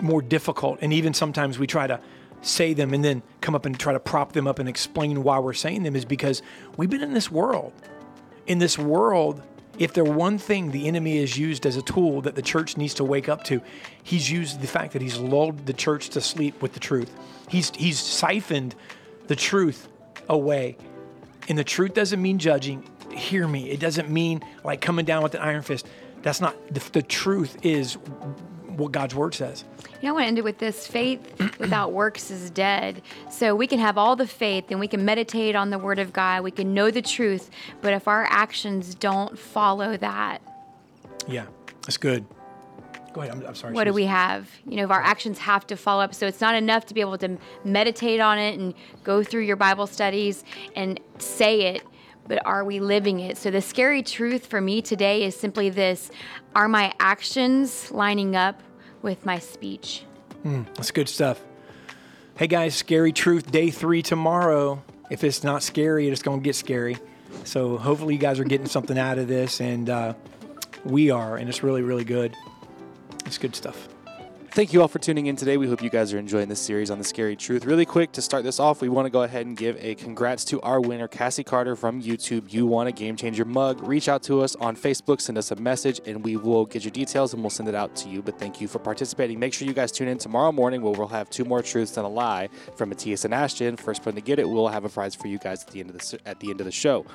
more 0.00 0.20
difficult 0.20 0.78
and 0.82 0.92
even 0.92 1.14
sometimes 1.14 1.58
we 1.58 1.66
try 1.66 1.86
to 1.86 2.00
say 2.42 2.72
them 2.72 2.94
and 2.94 3.04
then 3.04 3.22
come 3.40 3.54
up 3.54 3.66
and 3.66 3.78
try 3.78 3.92
to 3.92 4.00
prop 4.00 4.32
them 4.32 4.46
up 4.46 4.58
and 4.58 4.68
explain 4.68 5.22
why 5.22 5.38
we're 5.38 5.52
saying 5.52 5.82
them 5.82 5.94
is 5.94 6.04
because 6.04 6.42
we've 6.76 6.90
been 6.90 7.02
in 7.02 7.12
this 7.12 7.30
world. 7.30 7.72
In 8.46 8.58
this 8.58 8.78
world 8.78 9.42
if 9.78 9.94
there 9.94 10.04
one 10.04 10.36
thing 10.36 10.72
the 10.72 10.88
enemy 10.88 11.20
has 11.20 11.38
used 11.38 11.64
as 11.64 11.76
a 11.76 11.82
tool 11.82 12.20
that 12.22 12.34
the 12.34 12.42
church 12.42 12.76
needs 12.76 12.92
to 12.94 13.04
wake 13.04 13.28
up 13.28 13.44
to 13.44 13.62
he's 14.02 14.30
used 14.30 14.60
the 14.60 14.66
fact 14.66 14.92
that 14.92 15.00
he's 15.00 15.16
lulled 15.16 15.64
the 15.66 15.72
church 15.72 16.10
to 16.10 16.20
sleep 16.20 16.60
with 16.60 16.72
the 16.72 16.80
truth. 16.80 17.14
He's 17.48 17.70
he's 17.74 17.98
siphoned 17.98 18.74
the 19.26 19.36
truth 19.36 19.88
away. 20.28 20.76
And 21.48 21.58
the 21.58 21.64
truth 21.64 21.94
doesn't 21.94 22.20
mean 22.20 22.38
judging 22.38 22.84
hear 23.12 23.46
me. 23.46 23.70
It 23.70 23.80
doesn't 23.80 24.10
mean 24.10 24.42
like 24.64 24.80
coming 24.80 25.04
down 25.04 25.22
with 25.22 25.34
an 25.34 25.40
iron 25.40 25.62
fist. 25.62 25.86
That's 26.22 26.40
not 26.40 26.56
the, 26.72 26.80
the 26.92 27.02
truth. 27.02 27.56
Is 27.62 27.96
what 28.76 28.92
God's 28.92 29.14
word 29.14 29.34
says. 29.34 29.64
You 30.00 30.08
know, 30.08 30.10
I 30.10 30.12
want 30.12 30.24
to 30.24 30.28
end 30.28 30.38
it 30.38 30.44
with 30.44 30.58
this 30.58 30.86
faith 30.86 31.20
without 31.58 31.92
works 31.92 32.30
is 32.30 32.50
dead. 32.50 33.02
So 33.30 33.54
we 33.54 33.66
can 33.66 33.78
have 33.78 33.98
all 33.98 34.16
the 34.16 34.26
faith 34.26 34.66
and 34.70 34.80
we 34.80 34.88
can 34.88 35.04
meditate 35.04 35.54
on 35.54 35.70
the 35.70 35.78
word 35.78 35.98
of 35.98 36.12
God, 36.12 36.42
we 36.42 36.50
can 36.50 36.74
know 36.74 36.90
the 36.90 37.02
truth, 37.02 37.50
but 37.82 37.92
if 37.92 38.08
our 38.08 38.24
actions 38.24 38.94
don't 38.94 39.38
follow 39.38 39.96
that. 39.98 40.40
Yeah, 41.28 41.46
that's 41.82 41.98
good. 41.98 42.24
Go 43.12 43.22
ahead. 43.22 43.34
I'm, 43.34 43.46
I'm 43.46 43.54
sorry. 43.54 43.74
What 43.74 43.84
do 43.84 43.92
we 43.92 44.04
have? 44.04 44.48
You 44.64 44.76
know, 44.76 44.84
if 44.84 44.90
our 44.90 45.02
actions 45.02 45.38
have 45.40 45.66
to 45.66 45.76
follow 45.76 46.02
up. 46.02 46.14
So 46.14 46.26
it's 46.26 46.40
not 46.40 46.54
enough 46.54 46.86
to 46.86 46.94
be 46.94 47.00
able 47.00 47.18
to 47.18 47.38
meditate 47.64 48.20
on 48.20 48.38
it 48.38 48.58
and 48.58 48.72
go 49.02 49.22
through 49.24 49.42
your 49.42 49.56
Bible 49.56 49.86
studies 49.86 50.44
and 50.76 51.00
say 51.18 51.74
it 51.74 51.82
but 52.30 52.46
are 52.46 52.64
we 52.64 52.78
living 52.78 53.18
it? 53.18 53.36
So 53.36 53.50
the 53.50 53.60
scary 53.60 54.04
truth 54.04 54.46
for 54.46 54.60
me 54.60 54.80
today 54.82 55.24
is 55.24 55.34
simply 55.34 55.68
this 55.68 56.12
Are 56.54 56.68
my 56.68 56.94
actions 57.00 57.90
lining 57.90 58.36
up 58.36 58.62
with 59.02 59.26
my 59.26 59.40
speech? 59.40 60.04
Mm, 60.44 60.64
that's 60.76 60.92
good 60.92 61.08
stuff. 61.08 61.40
Hey 62.36 62.46
guys, 62.46 62.76
scary 62.76 63.12
truth 63.12 63.50
day 63.50 63.70
three 63.70 64.00
tomorrow. 64.00 64.80
If 65.10 65.24
it's 65.24 65.42
not 65.42 65.64
scary, 65.64 66.08
it's 66.08 66.22
going 66.22 66.38
to 66.38 66.44
get 66.44 66.54
scary. 66.54 66.96
So 67.42 67.76
hopefully 67.76 68.14
you 68.14 68.20
guys 68.20 68.38
are 68.38 68.44
getting 68.44 68.68
something 68.68 68.96
out 68.96 69.18
of 69.18 69.26
this, 69.26 69.60
and 69.60 69.90
uh, 69.90 70.14
we 70.84 71.10
are, 71.10 71.36
and 71.36 71.48
it's 71.48 71.64
really, 71.64 71.82
really 71.82 72.04
good. 72.04 72.36
It's 73.26 73.38
good 73.38 73.56
stuff. 73.56 73.88
Thank 74.52 74.72
you 74.72 74.82
all 74.82 74.88
for 74.88 74.98
tuning 74.98 75.26
in 75.26 75.36
today. 75.36 75.58
We 75.58 75.68
hope 75.68 75.80
you 75.80 75.90
guys 75.90 76.12
are 76.12 76.18
enjoying 76.18 76.48
this 76.48 76.58
series 76.58 76.90
on 76.90 76.98
the 76.98 77.04
scary 77.04 77.36
truth. 77.36 77.64
Really 77.64 77.86
quick 77.86 78.10
to 78.12 78.20
start 78.20 78.42
this 78.42 78.58
off, 78.58 78.82
we 78.82 78.88
want 78.88 79.06
to 79.06 79.10
go 79.10 79.22
ahead 79.22 79.46
and 79.46 79.56
give 79.56 79.76
a 79.78 79.94
congrats 79.94 80.44
to 80.46 80.60
our 80.62 80.80
winner, 80.80 81.06
Cassie 81.06 81.44
Carter 81.44 81.76
from 81.76 82.02
YouTube. 82.02 82.52
You 82.52 82.66
want 82.66 82.88
a 82.88 82.92
game 82.92 83.14
changer 83.14 83.44
mug? 83.44 83.80
Reach 83.86 84.08
out 84.08 84.24
to 84.24 84.40
us 84.40 84.56
on 84.56 84.74
Facebook, 84.74 85.20
send 85.20 85.38
us 85.38 85.52
a 85.52 85.56
message, 85.56 86.00
and 86.04 86.24
we 86.24 86.36
will 86.36 86.66
get 86.66 86.82
your 86.82 86.90
details 86.90 87.32
and 87.32 87.44
we'll 87.44 87.50
send 87.50 87.68
it 87.68 87.76
out 87.76 87.94
to 87.94 88.08
you. 88.08 88.22
But 88.22 88.40
thank 88.40 88.60
you 88.60 88.66
for 88.66 88.80
participating. 88.80 89.38
Make 89.38 89.54
sure 89.54 89.68
you 89.68 89.72
guys 89.72 89.92
tune 89.92 90.08
in 90.08 90.18
tomorrow 90.18 90.50
morning 90.50 90.82
where 90.82 90.94
we'll 90.94 91.06
have 91.06 91.30
two 91.30 91.44
more 91.44 91.62
truths 91.62 91.96
and 91.96 92.04
a 92.04 92.10
lie 92.10 92.48
from 92.74 92.88
Matthias 92.88 93.24
and 93.24 93.32
Ashton. 93.32 93.76
First 93.76 94.04
one 94.04 94.16
to 94.16 94.20
get 94.20 94.40
it, 94.40 94.48
we'll 94.48 94.66
have 94.66 94.84
a 94.84 94.88
prize 94.88 95.14
for 95.14 95.28
you 95.28 95.38
guys 95.38 95.62
at 95.62 95.70
the 95.70 95.78
end 95.78 95.90
of 95.90 95.96
the 95.96 96.18
at 96.26 96.40
the 96.40 96.50
end 96.50 96.60
of 96.60 96.66
the 96.66 96.72
show. 96.72 97.06